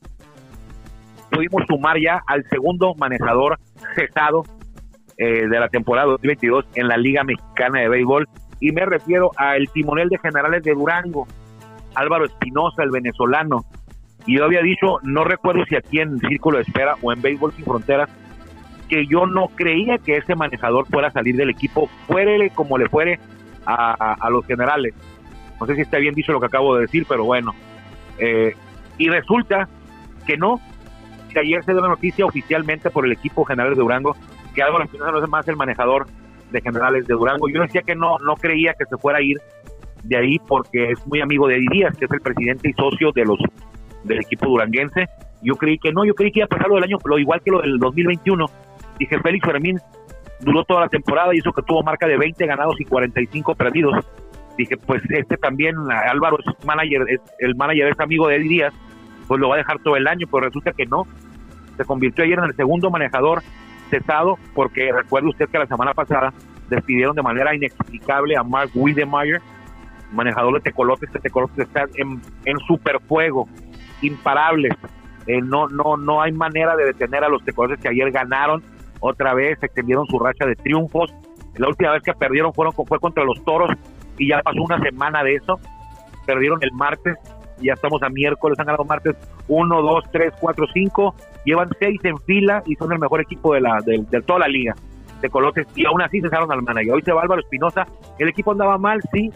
pudimos 1.31 1.62
sumar 1.66 1.96
ya 2.01 2.20
al 2.27 2.44
segundo 2.48 2.94
manejador 2.94 3.59
cesado 3.94 4.44
eh, 5.16 5.48
de 5.48 5.61
la 5.61 5.68
temporada 5.68 6.07
2022 6.07 6.66
en 6.74 6.88
la 6.88 6.96
Liga 6.96 7.24
Mexicana 7.24 7.81
de 7.81 7.88
Béisbol 7.88 8.29
y 8.61 8.72
me 8.72 8.87
refiero 8.87 9.33
al 9.37 9.68
timonel 9.72 10.09
de 10.09 10.18
generales 10.18 10.62
de 10.62 10.72
Durango, 10.72 11.27
Álvaro 11.94 12.24
Espinosa, 12.24 12.83
el 12.83 12.90
venezolano. 12.90 13.64
Y 14.27 14.38
yo 14.38 14.44
había 14.44 14.62
dicho, 14.62 14.98
no 15.03 15.24
recuerdo 15.24 15.64
si 15.68 15.77
aquí 15.77 16.01
en 16.01 16.18
Círculo 16.20 16.59
de 16.59 16.62
Espera 16.62 16.94
o 17.03 17.12
en 17.12 17.22
Béisbol 17.22 17.53
Sin 17.53 17.64
Fronteras, 17.64 18.11
que 18.88 19.07
yo 19.07 19.27
no 19.27 19.48
creía 19.48 19.98
que 19.98 20.16
ese 20.16 20.35
manejador 20.35 20.87
fuera 20.87 21.09
a 21.09 21.12
salir 21.12 21.37
del 21.37 21.51
equipo, 21.51 21.88
fuere 22.07 22.51
como 22.51 22.79
le 22.79 22.88
fuere 22.88 23.18
a, 23.68 24.31
los 24.31 24.46
generales. 24.46 24.94
No 25.61 25.66
sé 25.66 25.74
si 25.74 25.83
está 25.83 25.98
bien 25.98 26.14
dicho 26.14 26.33
lo 26.33 26.40
que 26.40 26.46
acabo 26.46 26.76
de 26.76 26.83
decir, 26.83 27.04
pero 27.09 27.24
bueno. 27.24 27.54
Eh, 28.18 28.54
y 28.96 29.09
resulta 29.09 29.68
que 30.26 30.37
no, 30.37 30.61
que 31.33 31.40
ayer 31.40 31.62
se 31.64 31.72
dio 31.72 31.81
la 31.81 31.88
noticia 31.88 32.24
oficialmente 32.24 32.90
por 32.90 33.04
el 33.04 33.12
equipo 33.12 33.44
general 33.44 33.74
de 33.74 33.81
Durango 33.81 34.16
que 34.54 34.62
Álvaro 34.62 34.85
Espinosa 34.85 35.12
no 35.12 35.22
es 35.22 35.28
más 35.28 35.46
el 35.46 35.57
manejador 35.57 36.07
de 36.50 36.61
generales 36.61 37.07
de 37.07 37.14
Durango. 37.14 37.48
Yo 37.48 37.62
decía 37.62 37.83
que 37.83 37.94
no, 37.94 38.18
no 38.18 38.35
creía 38.35 38.74
que 38.76 38.87
se 38.87 38.96
fuera 38.96 39.18
a 39.18 39.22
ir 39.22 39.37
de 40.02 40.16
ahí 40.16 40.38
porque 40.48 40.90
es 40.90 41.07
muy 41.07 41.20
amigo 41.20 41.46
de 41.46 41.57
Eddie 41.57 41.68
Díaz, 41.70 41.96
que 41.96 42.07
es 42.07 42.11
el 42.11 42.20
presidente 42.20 42.68
y 42.68 42.72
socio 42.72 43.12
de 43.12 43.24
los 43.24 43.38
del 44.02 44.18
equipo 44.18 44.46
duranguense. 44.46 45.07
Yo 45.42 45.54
creí 45.54 45.78
que 45.78 45.92
no, 45.92 46.04
yo 46.04 46.14
creí 46.14 46.33
que 46.33 46.40
iba 46.40 46.46
a 46.46 46.48
pasar 46.48 46.68
lo 46.68 46.74
del 46.74 46.85
año, 46.85 46.96
lo 47.04 47.18
igual 47.18 47.40
que 47.40 47.50
lo 47.52 47.61
del 47.61 47.78
2021. 47.78 48.46
Dije, 48.98 49.20
Félix 49.20 49.46
Fermín 49.46 49.78
duró 50.40 50.64
toda 50.64 50.83
la 50.83 50.88
temporada 50.88 51.35
y 51.35 51.38
hizo 51.38 51.53
que 51.53 51.62
tuvo 51.62 51.83
marca 51.83 52.07
de 52.07 52.16
20 52.16 52.46
ganados 52.46 52.81
y 52.81 52.85
45 52.85 53.55
perdidos. 53.55 54.05
Dije, 54.57 54.77
pues 54.77 55.03
este 55.09 55.37
también, 55.37 55.77
Álvaro 55.90 56.38
es 56.40 56.66
manager, 56.66 57.03
el 57.38 57.55
manager 57.55 57.88
es 57.88 58.01
amigo 58.01 58.29
de 58.29 58.37
Eddie 58.37 58.48
Díaz, 58.48 58.74
pues 59.27 59.40
lo 59.40 59.48
va 59.48 59.55
a 59.55 59.59
dejar 59.59 59.79
todo 59.81 59.96
el 59.96 60.07
año, 60.07 60.27
pero 60.31 60.46
resulta 60.46 60.72
que 60.72 60.87
no. 60.87 61.07
Se 61.77 61.85
convirtió 61.85 62.24
ayer 62.24 62.38
en 62.38 62.46
el 62.46 62.57
segundo 62.57 62.90
manejador 62.90 63.42
cesado, 63.88 64.37
porque 64.55 64.90
recuerde 64.92 65.29
usted 65.29 65.48
que 65.48 65.59
la 65.59 65.66
semana 65.66 65.94
pasada 65.94 66.33
despidieron 66.68 67.14
de 67.14 67.22
manera 67.22 67.55
inexplicable 67.55 68.37
a 68.37 68.42
Mark 68.42 68.70
Wiedemeyer, 68.74 69.40
manejador 70.12 70.55
de 70.55 70.61
Tecolotes, 70.61 71.11
que 71.11 71.20
Tecolotes 71.20 71.59
está 71.59 71.85
en, 71.94 72.20
en 72.44 72.59
superfuego, 72.66 73.48
imparables. 74.03 74.74
Eh, 75.27 75.40
no, 75.40 75.68
no, 75.68 75.96
no 75.96 76.22
hay 76.22 76.33
manera 76.33 76.74
de 76.74 76.87
detener 76.87 77.22
a 77.22 77.29
los 77.29 77.44
Tecolotes 77.44 77.81
que 77.81 77.88
ayer 77.88 78.11
ganaron 78.11 78.62
otra 79.00 79.34
vez, 79.34 79.58
extendieron 79.62 80.06
su 80.06 80.18
racha 80.18 80.46
de 80.46 80.56
triunfos. 80.56 81.12
La 81.56 81.68
última 81.68 81.92
vez 81.92 82.02
que 82.02 82.12
perdieron 82.12 82.52
fueron, 82.52 82.72
fue 82.72 82.98
contra 82.98 83.24
los 83.24 83.42
Toros 83.44 83.70
y 84.16 84.28
ya 84.28 84.40
pasó 84.42 84.62
una 84.62 84.78
semana 84.80 85.22
de 85.22 85.37
eso. 85.37 85.58
Perdieron 86.26 86.58
el 86.62 86.72
martes, 86.72 87.16
ya 87.61 87.74
estamos 87.74 88.02
a 88.02 88.08
miércoles, 88.08 88.58
han 88.58 88.66
ganado 88.66 88.84
martes 88.84 89.16
1, 89.48 89.82
2, 89.82 90.04
3, 90.12 90.34
4, 90.40 90.66
5, 90.72 91.14
llevan 91.44 91.68
6 91.78 92.00
en 92.04 92.18
fila 92.18 92.62
y 92.66 92.74
son 92.76 92.92
el 92.92 92.98
mejor 92.98 93.20
equipo 93.20 93.54
de, 93.54 93.61
la, 93.61 93.80
de, 93.84 94.04
de 94.08 94.22
toda 94.22 94.40
la 94.40 94.48
liga 94.48 94.74
de 95.20 95.30
Colotes 95.30 95.66
y 95.74 95.84
aún 95.87 96.02
así 96.02 96.20
cesaron 96.20 96.50
al 96.52 96.62
manager. 96.62 96.94
Hoy 96.94 97.02
se 97.02 97.12
va 97.12 97.22
Álvaro 97.22 97.40
Espinosa, 97.40 97.87
el 98.18 98.28
equipo 98.28 98.52
andaba 98.52 98.78
mal, 98.78 99.00
sí, 99.12 99.32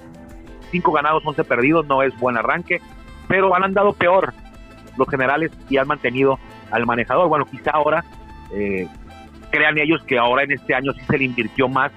5 0.70 0.92
ganados, 0.92 1.22
11 1.24 1.44
perdidos, 1.44 1.86
no 1.86 2.02
es 2.02 2.18
buen 2.18 2.36
arranque, 2.36 2.80
pero 3.28 3.54
han 3.54 3.64
andado 3.64 3.92
peor 3.92 4.32
los 4.96 5.08
generales 5.08 5.50
y 5.68 5.78
han 5.78 5.88
mantenido 5.88 6.38
al 6.70 6.86
manejador. 6.86 7.28
Bueno, 7.28 7.46
quizá 7.46 7.72
ahora 7.72 8.04
eh, 8.52 8.86
crean 9.52 9.78
ellos 9.78 10.02
que 10.04 10.18
ahora 10.18 10.42
en 10.42 10.52
este 10.52 10.74
año 10.74 10.92
sí 10.92 11.00
se 11.08 11.18
le 11.18 11.24
invirtió 11.24 11.68
más 11.68 11.92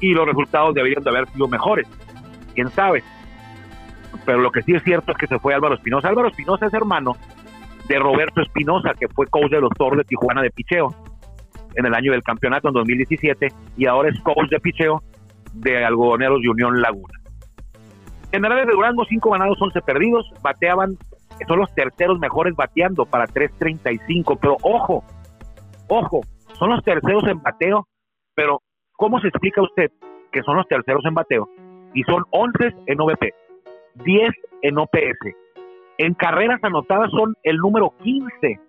y 0.00 0.14
los 0.14 0.26
resultados 0.26 0.74
deberían 0.74 1.02
de 1.02 1.10
haber 1.10 1.28
sido 1.28 1.48
mejores. 1.48 1.86
¿Quién 2.54 2.70
sabe? 2.70 3.02
Pero 4.24 4.38
lo 4.38 4.50
que 4.50 4.62
sí 4.62 4.74
es 4.74 4.82
cierto 4.84 5.12
es 5.12 5.18
que 5.18 5.26
se 5.26 5.38
fue 5.38 5.54
Álvaro 5.54 5.74
Espinosa. 5.74 6.08
Álvaro 6.08 6.28
Espinosa 6.28 6.66
es 6.66 6.74
hermano 6.74 7.16
de 7.88 7.98
Roberto 7.98 8.40
Espinosa, 8.40 8.92
que 8.98 9.08
fue 9.08 9.26
coach 9.26 9.50
de 9.50 9.60
los 9.60 9.70
Toros 9.76 9.98
de 9.98 10.04
Tijuana 10.04 10.40
de 10.42 10.50
picheo 10.50 10.94
en 11.74 11.86
el 11.86 11.94
año 11.94 12.12
del 12.12 12.22
campeonato 12.22 12.68
en 12.68 12.74
2017 12.74 13.48
y 13.76 13.86
ahora 13.86 14.10
es 14.10 14.20
coach 14.20 14.48
de 14.50 14.60
picheo 14.60 15.02
de 15.52 15.84
Algodoneros 15.84 16.40
de 16.42 16.48
Unión 16.48 16.80
Laguna. 16.80 17.14
Generales 18.30 18.66
de 18.66 18.72
Durango, 18.72 19.04
5 19.04 19.30
ganados, 19.30 19.60
11 19.60 19.80
perdidos, 19.80 20.30
bateaban, 20.42 20.96
son 21.46 21.58
los 21.58 21.74
terceros 21.74 22.18
mejores 22.18 22.54
bateando 22.54 23.06
para 23.06 23.26
3.35, 23.26 24.38
pero 24.40 24.56
ojo, 24.62 25.02
ojo, 25.88 26.20
son 26.58 26.70
los 26.70 26.82
terceros 26.82 27.24
en 27.24 27.42
bateo, 27.42 27.86
pero 28.34 28.60
¿cómo 28.92 29.20
se 29.20 29.28
explica 29.28 29.62
usted 29.62 29.90
que 30.32 30.42
son 30.42 30.56
los 30.56 30.66
terceros 30.68 31.04
en 31.04 31.14
bateo? 31.14 31.48
Y 31.94 32.02
son 32.04 32.24
11 32.30 32.74
en 32.86 33.00
OVP, 33.00 33.34
10 33.94 34.30
en 34.62 34.78
OPS. 34.78 35.36
En 35.98 36.14
carreras 36.14 36.62
anotadas 36.62 37.10
son 37.10 37.34
el 37.42 37.56
número 37.56 37.92
15 38.02 38.60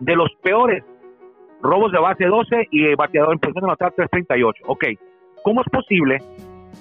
de 0.00 0.16
los 0.16 0.30
peores. 0.42 0.84
Robos 1.62 1.92
de 1.92 1.98
base 1.98 2.26
12 2.26 2.68
y 2.70 2.94
bateador 2.94 3.32
en 3.32 3.38
posición 3.38 3.62
de 3.62 3.70
anotar 3.70 3.92
338. 3.92 4.64
Ok, 4.66 4.84
¿cómo 5.42 5.62
es 5.62 5.68
posible? 5.70 6.18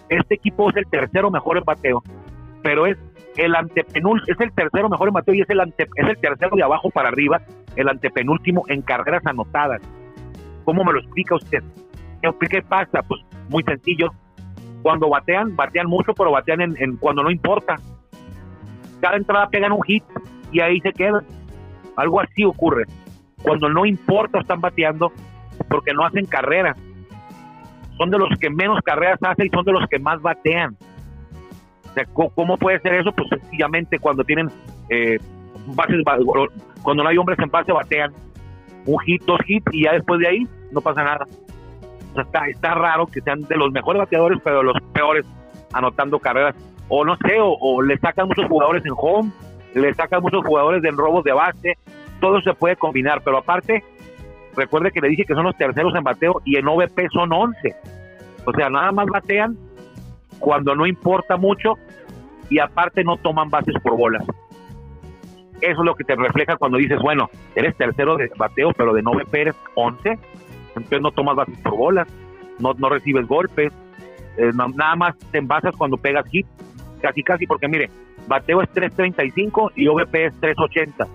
Este 0.10 0.36
equipo 0.36 0.70
es 0.70 0.76
el 0.76 0.88
tercero 0.88 1.32
mejor 1.32 1.58
en 1.58 1.64
bateo, 1.64 2.04
pero 2.62 2.86
es 2.86 2.98
el 3.38 3.56
antepenúltimo, 3.56 4.36
es 4.36 4.46
el 4.46 4.54
tercero 4.54 4.90
mejor 4.90 5.08
en 5.08 5.14
bateo 5.14 5.34
y 5.36 5.42
es 5.42 5.50
el, 5.50 5.62
ante, 5.62 5.84
es 5.84 6.08
el 6.08 6.18
tercero 6.18 6.56
de 6.56 6.64
abajo 6.64 6.90
para 6.90 7.10
arriba, 7.10 7.42
el 7.76 7.90
antepenúltimo 7.90 8.64
en 8.68 8.82
carreras 8.82 9.26
anotadas. 9.26 9.82
¿Cómo 10.66 10.84
me 10.84 10.94
lo 10.94 11.00
explica 11.00 11.36
usted? 11.36 11.64
¿Qué 12.22 12.62
pasa? 12.62 13.02
Pues 13.04 13.22
muy 13.50 13.64
sencillo. 13.64 14.12
Cuando 14.82 15.10
batean, 15.10 15.56
batean 15.56 15.88
mucho, 15.88 16.14
pero 16.14 16.32
batean 16.32 16.62
en, 16.62 16.98
cuando 16.98 17.24
no 17.24 17.32
importa. 17.32 17.76
Cada 19.02 19.18
entrada 19.18 19.48
pegan 19.48 19.72
un 19.72 19.82
hit 19.84 20.04
y 20.52 20.60
ahí 20.60 20.80
se 20.82 20.92
quedan. 20.94 21.26
Algo 21.96 22.22
así 22.22 22.44
ocurre. 22.44 22.86
Cuando 23.42 23.70
no 23.70 23.86
importa 23.86 24.40
están 24.40 24.62
bateando 24.62 25.12
porque 25.70 25.94
no 25.94 26.06
hacen 26.06 26.26
carreras. 26.26 26.78
Son 27.98 28.10
de 28.10 28.18
los 28.18 28.30
que 28.40 28.50
menos 28.50 28.80
carreras 28.84 29.20
hacen 29.22 29.48
y 29.48 29.50
son 29.50 29.66
de 29.66 29.74
los 29.74 29.88
que 29.88 30.00
más 30.00 30.22
batean. 30.22 30.78
¿cómo 32.14 32.58
puede 32.58 32.80
ser 32.80 32.96
eso? 32.96 33.12
Pues 33.12 33.30
sencillamente 33.30 34.00
cuando 34.00 34.24
tienen 34.24 34.50
eh, 34.90 35.20
bases, 35.68 36.04
cuando 36.82 37.04
no 37.04 37.10
hay 37.10 37.18
hombres 37.18 37.40
en 37.40 37.50
base 37.50 37.72
batean 37.72 38.12
un 38.86 39.00
hit, 39.00 39.24
dos 39.24 39.40
hits 39.48 39.66
y 39.72 39.84
ya 39.84 39.94
después 39.94 40.20
de 40.20 40.28
ahí 40.28 40.48
no 40.72 40.82
pasa 40.82 41.04
nada. 41.04 41.26
O 42.12 42.14
sea, 42.16 42.24
está, 42.24 42.48
está 42.48 42.74
raro 42.76 43.08
que 43.08 43.22
sean 43.22 43.42
de 43.42 43.56
los 43.56 43.72
mejores 43.72 44.00
bateadores, 44.00 44.40
pero 44.44 44.60
de 44.60 44.64
los 44.66 44.82
peores 44.94 45.26
anotando 45.74 46.20
carreras. 46.20 46.56
O 46.90 47.04
no 47.06 47.16
sé, 47.18 47.38
o, 47.40 47.82
le 47.82 47.98
sacan 47.98 48.28
muchos 48.28 48.46
jugadores 48.46 48.86
en 48.86 48.94
home, 48.96 49.32
le 49.74 49.94
sacan 49.94 50.22
muchos 50.22 50.46
jugadores 50.46 50.84
en 50.84 50.98
robos 50.98 51.24
de 51.24 51.32
base, 51.32 51.78
todo 52.20 52.42
se 52.42 52.54
puede 52.54 52.76
combinar, 52.76 53.22
pero 53.24 53.38
aparte, 53.38 53.84
recuerde 54.56 54.92
que 54.92 55.02
le 55.02 55.10
dije 55.10 55.26
que 55.26 55.34
son 55.34 55.46
los 55.46 55.58
terceros 55.58 55.96
en 55.96 56.04
bateo 56.04 56.42
y 56.46 56.58
en 56.58 56.68
OVP 56.68 57.08
son 57.12 57.32
11. 57.32 57.76
O 58.46 58.52
sea, 58.54 58.70
nada 58.70 58.92
más 58.92 59.08
batean 59.08 59.58
cuando 60.40 60.76
no 60.76 60.86
importa 60.86 61.38
mucho 61.38 61.76
y 62.50 62.60
aparte 62.60 63.04
no 63.04 63.18
toman 63.18 63.50
bases 63.50 63.76
por 63.82 63.98
bolas. 63.98 64.24
Eso 65.64 65.80
es 65.80 65.86
lo 65.86 65.96
que 65.96 66.04
te 66.04 66.14
refleja 66.18 66.58
cuando 66.58 66.78
dices, 66.78 67.00
bueno, 67.02 67.30
eres 67.56 67.74
tercero 67.78 68.18
de 68.18 68.30
bateo, 68.36 68.74
pero 68.74 68.94
de 68.94 69.02
no 69.02 69.14
eres 69.32 69.56
11, 69.76 70.20
entonces 70.76 71.02
no 71.02 71.12
tomas 71.12 71.38
bases 71.38 71.58
por 71.60 71.78
bolas, 71.78 72.06
no, 72.60 72.74
no 72.74 72.90
recibes 72.90 73.26
golpes, 73.28 73.72
eh, 74.36 74.52
nada 74.54 74.96
más 74.98 75.18
te 75.32 75.38
envasas 75.38 75.74
cuando 75.78 75.96
pegas 75.96 76.28
hit, 76.28 76.46
casi 77.02 77.24
casi, 77.24 77.48
porque 77.48 77.70
mire, 77.70 77.90
bateo 78.28 78.62
es 78.62 78.70
3.35 78.74 79.72
y 79.78 79.88
OVP 79.88 80.26
es 80.26 80.42
3.80, 80.42 81.08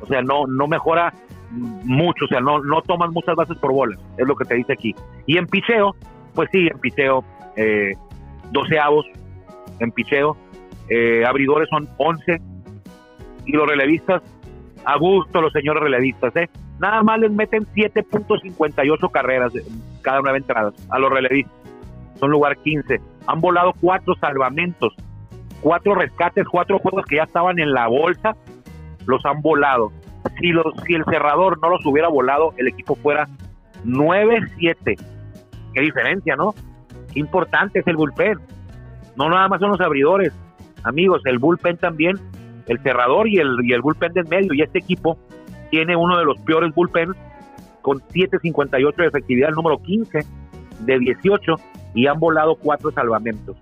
o 0.00 0.06
sea, 0.06 0.22
no, 0.22 0.46
no 0.46 0.68
mejora 0.68 1.12
mucho, 1.50 2.26
o 2.26 2.28
sea, 2.28 2.40
no, 2.40 2.60
no 2.60 2.82
tomas 2.82 3.10
muchas 3.10 3.34
bases 3.34 3.58
por 3.58 3.72
bolas, 3.72 3.98
es 4.16 4.28
lo 4.28 4.36
que 4.36 4.44
te 4.44 4.54
dice 4.54 4.74
aquí. 4.74 4.94
Y 5.26 5.38
en 5.38 5.48
picheo, 5.48 5.96
pues 6.36 6.48
sí, 6.52 6.68
en 6.70 6.78
picheo, 6.78 7.24
eh, 7.56 7.96
doceavos 8.52 9.06
en 9.80 9.90
picheo, 9.90 10.36
eh, 10.88 11.24
abridores 11.26 11.68
son 11.68 11.88
11 11.98 12.51
y 13.44 13.52
los 13.52 13.68
relevistas, 13.68 14.22
a 14.84 14.96
gusto 14.98 15.40
los 15.40 15.52
señores 15.52 15.82
relevistas, 15.82 16.34
¿eh? 16.36 16.48
Nada 16.78 17.02
más 17.02 17.20
les 17.20 17.30
meten 17.30 17.64
7.58 17.74 19.10
carreras 19.10 19.52
cada 20.00 20.20
nueve 20.20 20.38
entradas 20.38 20.74
a 20.90 20.98
los 20.98 21.10
relevistas. 21.10 21.54
Son 22.18 22.30
lugar 22.30 22.56
15. 22.56 23.00
Han 23.26 23.40
volado 23.40 23.72
cuatro 23.80 24.14
salvamentos, 24.16 24.94
cuatro 25.60 25.94
rescates, 25.94 26.46
cuatro 26.48 26.78
juegos 26.78 27.04
que 27.06 27.16
ya 27.16 27.24
estaban 27.24 27.58
en 27.58 27.72
la 27.72 27.86
bolsa, 27.86 28.36
los 29.06 29.24
han 29.24 29.42
volado. 29.42 29.92
Si, 30.38 30.48
los, 30.48 30.66
si 30.86 30.94
el 30.94 31.04
cerrador 31.04 31.58
no 31.60 31.70
los 31.70 31.84
hubiera 31.84 32.08
volado, 32.08 32.52
el 32.56 32.68
equipo 32.68 32.96
fuera 32.96 33.28
9-7. 33.84 34.96
Qué 35.74 35.80
diferencia, 35.80 36.36
¿no? 36.36 36.54
Qué 37.12 37.20
importante 37.20 37.80
es 37.80 37.86
el 37.86 37.96
bullpen. 37.96 38.38
No 39.16 39.28
nada 39.28 39.48
más 39.48 39.60
son 39.60 39.70
los 39.70 39.80
abridores. 39.80 40.32
Amigos, 40.84 41.22
el 41.26 41.38
bullpen 41.38 41.76
también, 41.76 42.18
el 42.72 42.82
cerrador 42.82 43.28
y 43.28 43.38
el, 43.38 43.56
y 43.62 43.72
el 43.72 43.80
bullpen 43.80 44.12
del 44.12 44.26
medio. 44.26 44.52
Y 44.54 44.62
este 44.62 44.78
equipo 44.78 45.18
tiene 45.70 45.96
uno 45.96 46.18
de 46.18 46.24
los 46.24 46.38
peores 46.40 46.74
bullpens 46.74 47.16
con 47.80 47.98
7.58 47.98 48.96
de 48.96 49.06
efectividad, 49.06 49.48
el 49.50 49.54
número 49.54 49.78
15 49.78 50.20
de 50.80 50.98
18, 50.98 51.56
y 51.94 52.06
han 52.06 52.18
volado 52.18 52.56
cuatro 52.56 52.90
salvamentos. 52.90 53.56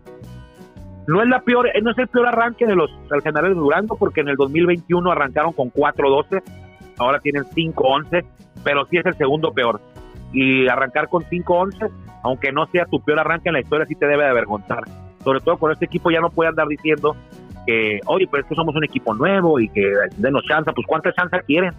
No 1.07 1.23
es 1.23 1.29
la 1.29 1.41
peor, 1.41 1.69
no 1.83 1.91
es 1.91 1.99
el 1.99 2.09
peor 2.09 2.29
arranque 2.29 2.67
de 2.67 2.77
los 2.77 2.91
generales 3.25 3.57
de 3.57 3.61
Durango, 3.61 3.97
porque 3.97 4.21
en 4.21 4.29
el 4.29 4.37
2021 4.37 5.11
arrancaron 5.11 5.53
con 5.53 5.73
4.12, 5.73 6.43
ahora 6.99 7.19
tienen 7.21 7.45
5.11, 7.45 8.25
pero 8.63 8.87
sí 8.87 8.99
es 8.99 9.07
el 9.07 9.17
segundo 9.17 9.53
peor. 9.53 9.81
Y 10.33 10.69
arrancar 10.69 11.09
con 11.09 11.25
5.11, 11.25 11.91
aunque 12.23 12.53
no 12.53 12.67
sea 12.67 12.85
tu 12.85 13.01
peor 13.03 13.19
arranque 13.19 13.49
en 13.49 13.55
la 13.55 13.61
historia, 13.61 13.87
sí 13.87 13.95
te 13.95 14.07
debe 14.07 14.25
de 14.25 14.31
avergonzar. 14.31 14.85
Sobre 15.25 15.41
todo 15.41 15.57
con 15.57 15.73
este 15.73 15.87
equipo 15.87 16.11
ya 16.11 16.21
no 16.21 16.31
puede 16.31 16.51
andar 16.51 16.69
diciendo 16.69 17.17
oye, 18.07 18.27
pero 18.31 18.43
es 18.43 18.49
que 18.49 18.55
somos 18.55 18.75
un 18.75 18.85
equipo 18.85 19.15
nuevo 19.15 19.61
y 19.61 19.69
que 19.69 19.93
denos 20.17 20.45
chance. 20.45 20.71
Pues 20.73 20.87
¿cuánta 20.87 21.13
chance 21.13 21.37
quieren? 21.47 21.73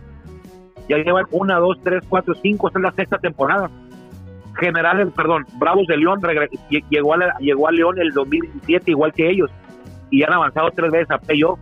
Ya 0.90 0.98
llevan 0.98 1.26
una, 1.32 1.58
dos, 1.58 1.78
tres, 1.84 2.04
cuatro, 2.10 2.34
cinco, 2.42 2.68
esta 2.68 2.80
es 2.80 2.84
la 2.84 2.92
sexta 2.92 3.18
temporada. 3.18 3.70
Generales, 4.60 5.08
perdón, 5.16 5.46
Bravos 5.58 5.88
de 5.88 5.98
León 5.98 6.20
llegó 6.90 7.14
a, 7.14 7.38
llegó 7.40 7.68
a 7.68 7.72
León 7.72 8.00
el 8.00 8.12
2017 8.12 8.92
igual 8.92 9.14
que 9.14 9.30
ellos 9.30 9.50
y 10.10 10.24
han 10.24 10.34
avanzado 10.34 10.70
tres 10.72 10.92
veces 10.92 11.12
a 11.12 11.18
playoff. 11.18 11.58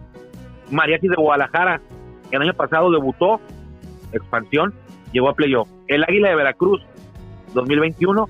Mariachi 0.71 1.07
de 1.07 1.15
Guadalajara 1.15 1.79
el 2.31 2.41
año 2.41 2.53
pasado 2.53 2.91
debutó, 2.91 3.39
expansión, 4.11 4.73
llegó 5.11 5.29
a 5.29 5.33
playoff. 5.33 5.67
El 5.87 6.03
Águila 6.03 6.29
de 6.29 6.35
Veracruz 6.35 6.81
2021, 7.53 8.27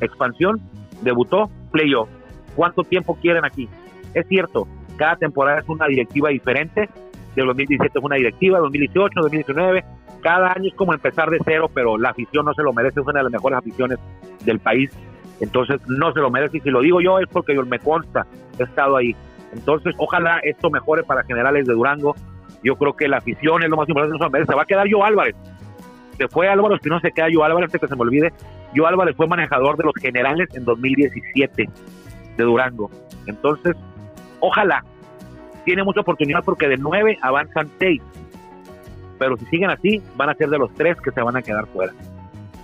expansión, 0.00 0.60
debutó, 1.02 1.50
playoff. 1.70 2.08
¿Cuánto 2.56 2.82
tiempo 2.82 3.16
quieren 3.20 3.44
aquí? 3.44 3.68
Es 4.14 4.26
cierto, 4.28 4.66
cada 4.96 5.16
temporada 5.16 5.60
es 5.60 5.68
una 5.68 5.86
directiva 5.86 6.30
diferente. 6.30 6.88
De 7.34 7.44
2017 7.44 7.98
es 7.98 8.04
una 8.04 8.16
directiva, 8.16 8.58
2018, 8.58 9.20
2019. 9.20 9.84
Cada 10.22 10.52
año 10.52 10.68
es 10.68 10.74
como 10.74 10.94
empezar 10.94 11.30
de 11.30 11.38
cero, 11.44 11.70
pero 11.72 11.98
la 11.98 12.10
afición 12.10 12.46
no 12.46 12.54
se 12.54 12.62
lo 12.62 12.72
merece. 12.72 13.00
Es 13.00 13.06
una 13.06 13.20
de 13.20 13.24
las 13.24 13.32
mejores 13.32 13.58
aficiones 13.58 13.98
del 14.44 14.58
país. 14.58 14.90
Entonces 15.40 15.80
no 15.86 16.12
se 16.12 16.20
lo 16.20 16.30
merece. 16.30 16.58
Y 16.58 16.60
si 16.60 16.70
lo 16.70 16.80
digo 16.80 17.00
yo 17.00 17.18
es 17.18 17.26
porque 17.28 17.54
yo 17.54 17.64
me 17.66 17.78
consta, 17.78 18.26
he 18.58 18.62
estado 18.62 18.96
ahí. 18.96 19.14
Entonces 19.52 19.94
ojalá 19.98 20.40
esto 20.42 20.70
mejore 20.70 21.02
para 21.02 21.24
generales 21.24 21.66
de 21.66 21.74
Durango. 21.74 22.14
Yo 22.62 22.76
creo 22.76 22.94
que 22.94 23.06
la 23.06 23.18
afición 23.18 23.62
es 23.62 23.68
lo 23.68 23.76
más 23.76 23.88
importante. 23.88 24.18
No 24.18 24.30
se. 24.30 24.46
Se 24.46 24.54
va 24.54 24.62
a 24.62 24.66
quedar 24.66 24.88
yo 24.88 25.04
Álvarez. 25.04 25.36
Se 26.16 26.28
fue 26.28 26.48
Álvaro 26.48 26.76
no 26.82 27.00
se 27.00 27.12
queda 27.12 27.28
yo 27.28 27.44
Álvarez, 27.44 27.70
que 27.70 27.86
se 27.86 27.94
me 27.94 28.02
olvide. 28.02 28.32
Yo 28.74 28.86
Álvarez 28.86 29.14
fue 29.16 29.26
manejador 29.26 29.76
de 29.76 29.84
los 29.84 29.94
generales 30.00 30.48
en 30.54 30.64
2017 30.64 31.68
de 32.36 32.44
Durango. 32.44 32.90
Entonces, 33.26 33.76
ojalá. 34.40 34.84
Tiene 35.64 35.82
mucha 35.82 36.00
oportunidad 36.00 36.44
porque 36.44 36.68
de 36.68 36.76
nueve 36.76 37.18
avanzan 37.22 37.70
seis. 37.78 38.00
Pero 39.18 39.36
si 39.36 39.46
siguen 39.46 39.70
así, 39.70 40.02
van 40.14 40.30
a 40.30 40.34
ser 40.34 40.48
de 40.48 40.58
los 40.58 40.72
tres 40.74 40.96
que 41.00 41.10
se 41.10 41.20
van 41.20 41.36
a 41.36 41.42
quedar 41.42 41.66
fuera. 41.66 41.92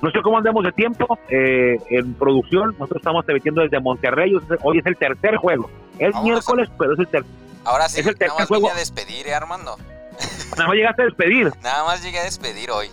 No 0.02 0.10
sé 0.10 0.20
cómo 0.22 0.36
andamos 0.38 0.64
de 0.64 0.72
tiempo 0.72 1.18
eh, 1.28 1.76
en 1.90 2.14
producción. 2.14 2.72
Nosotros 2.72 3.00
estamos 3.00 3.24
metiendo 3.26 3.62
desde 3.62 3.80
Monterrey. 3.80 4.36
Hoy 4.62 4.78
es 4.78 4.86
el 4.86 4.96
tercer 4.96 5.36
juego. 5.36 5.70
Es 5.98 6.14
miércoles, 6.22 6.68
pero 6.76 6.94
es 6.94 6.98
el 6.98 7.06
tercer. 7.06 7.30
Ahora 7.64 7.88
sí, 7.88 8.00
es 8.00 8.06
el 8.06 8.16
tercer 8.16 8.28
nada 8.28 8.40
más 8.40 8.48
juego. 8.48 8.70
a 8.70 8.74
despedir, 8.74 9.28
¿eh, 9.28 9.34
Armando. 9.34 9.76
Nada 10.56 10.66
más 10.66 10.76
llegaste 10.76 11.02
a 11.02 11.04
despedir. 11.06 11.52
Nada 11.62 11.84
más 11.84 12.02
llegué 12.02 12.18
a 12.18 12.24
despedir 12.24 12.70
hoy. 12.70 12.88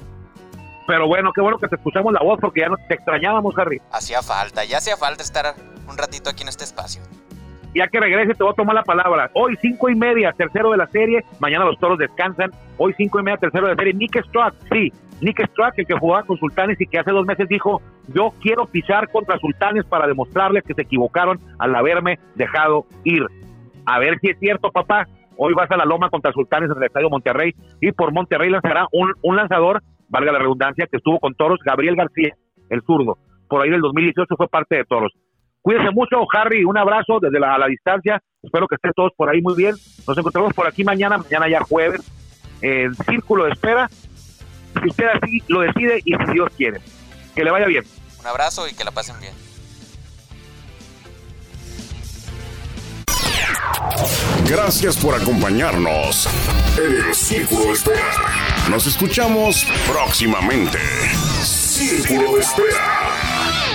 Pero 0.87 1.07
bueno, 1.07 1.31
qué 1.33 1.41
bueno 1.41 1.57
que 1.59 1.67
te 1.67 1.75
escuchamos 1.75 2.13
la 2.13 2.21
voz 2.21 2.39
porque 2.39 2.61
ya 2.61 2.69
nos 2.69 2.79
te 2.87 2.93
extrañábamos, 2.93 3.55
Harry. 3.57 3.81
Hacía 3.91 4.21
falta, 4.21 4.63
ya 4.63 4.77
hacía 4.77 4.95
falta 4.95 5.21
estar 5.21 5.55
un 5.87 5.97
ratito 5.97 6.29
aquí 6.29 6.43
en 6.43 6.49
este 6.49 6.63
espacio. 6.63 7.01
Ya 7.73 7.87
que 7.87 7.99
regrese 7.99 8.33
te 8.33 8.43
voy 8.43 8.51
a 8.51 8.55
tomar 8.55 8.75
la 8.75 8.83
palabra. 8.83 9.29
Hoy 9.33 9.55
cinco 9.61 9.89
y 9.89 9.95
media, 9.95 10.33
tercero 10.33 10.71
de 10.71 10.77
la 10.77 10.87
serie. 10.87 11.23
Mañana 11.39 11.65
los 11.65 11.79
toros 11.79 11.99
descansan. 11.99 12.51
Hoy 12.77 12.93
cinco 12.97 13.19
y 13.19 13.23
media, 13.23 13.37
tercero 13.37 13.67
de 13.67 13.73
la 13.73 13.77
serie. 13.77 13.93
Nick 13.93 14.23
Strack, 14.25 14.55
sí. 14.71 14.91
Nick 15.21 15.45
Strack, 15.51 15.77
el 15.77 15.85
que 15.85 15.97
jugaba 15.99 16.23
con 16.23 16.37
Sultanes 16.37 16.79
y 16.81 16.87
que 16.87 16.97
hace 16.97 17.11
dos 17.11 17.25
meses 17.25 17.47
dijo, 17.47 17.81
yo 18.07 18.33
quiero 18.41 18.65
pisar 18.65 19.09
contra 19.11 19.37
Sultanes 19.37 19.85
para 19.85 20.07
demostrarles 20.07 20.63
que 20.63 20.73
se 20.73 20.81
equivocaron 20.81 21.39
al 21.59 21.75
haberme 21.75 22.19
dejado 22.35 22.85
ir. 23.03 23.25
A 23.85 23.99
ver 23.99 24.17
si 24.19 24.29
es 24.29 24.39
cierto, 24.39 24.71
papá. 24.71 25.07
Hoy 25.37 25.53
vas 25.53 25.71
a 25.71 25.77
la 25.77 25.85
Loma 25.85 26.09
contra 26.09 26.33
Sultanes 26.33 26.69
en 26.69 26.77
el 26.77 26.83
Estadio 26.83 27.09
Monterrey 27.09 27.53
y 27.79 27.91
por 27.91 28.11
Monterrey 28.11 28.49
lanzará 28.49 28.87
un, 28.91 29.13
un 29.21 29.35
lanzador, 29.37 29.81
valga 30.09 30.33
la 30.33 30.39
redundancia, 30.39 30.87
que 30.87 30.97
estuvo 30.97 31.19
con 31.19 31.33
Toros, 31.35 31.59
Gabriel 31.63 31.95
García, 31.95 32.35
el 32.69 32.81
zurdo. 32.81 33.17
Por 33.47 33.61
ahí 33.61 33.69
del 33.69 33.81
2018 33.81 34.35
fue 34.35 34.47
parte 34.47 34.75
de 34.75 34.83
Toros. 34.85 35.13
Cuídense 35.61 35.91
mucho, 35.91 36.25
Harry, 36.33 36.63
un 36.63 36.77
abrazo 36.77 37.19
desde 37.21 37.39
la, 37.39 37.57
la 37.57 37.67
distancia. 37.67 38.21
Espero 38.41 38.67
que 38.67 38.75
estén 38.75 38.91
todos 38.95 39.11
por 39.15 39.29
ahí 39.29 39.41
muy 39.41 39.55
bien. 39.55 39.75
Nos 40.07 40.17
encontramos 40.17 40.53
por 40.53 40.67
aquí 40.67 40.83
mañana, 40.83 41.17
mañana 41.17 41.49
ya 41.49 41.59
jueves, 41.61 42.01
en 42.61 42.95
Círculo 42.95 43.45
de 43.45 43.51
Espera. 43.51 43.89
Si 44.81 44.89
usted 44.89 45.05
así 45.13 45.43
lo 45.47 45.61
decide 45.61 46.01
y 46.05 46.13
si 46.13 46.33
Dios 46.33 46.49
quiere. 46.55 46.79
Que 47.35 47.43
le 47.43 47.51
vaya 47.51 47.65
bien. 47.65 47.83
Un 48.19 48.27
abrazo 48.27 48.67
y 48.67 48.73
que 48.73 48.83
la 48.83 48.91
pasen 48.91 49.19
bien. 49.19 49.33
Gracias 54.49 54.97
por 54.97 55.13
acompañarnos 55.15 56.27
en 56.77 57.07
el 57.07 57.13
Círculo 57.13 57.65
de 57.65 57.71
Espera. 57.73 58.67
Nos 58.69 58.87
escuchamos 58.87 59.65
próximamente. 59.87 60.79
Círculo 61.43 62.35
de 62.35 62.41
Espera. 62.41 63.68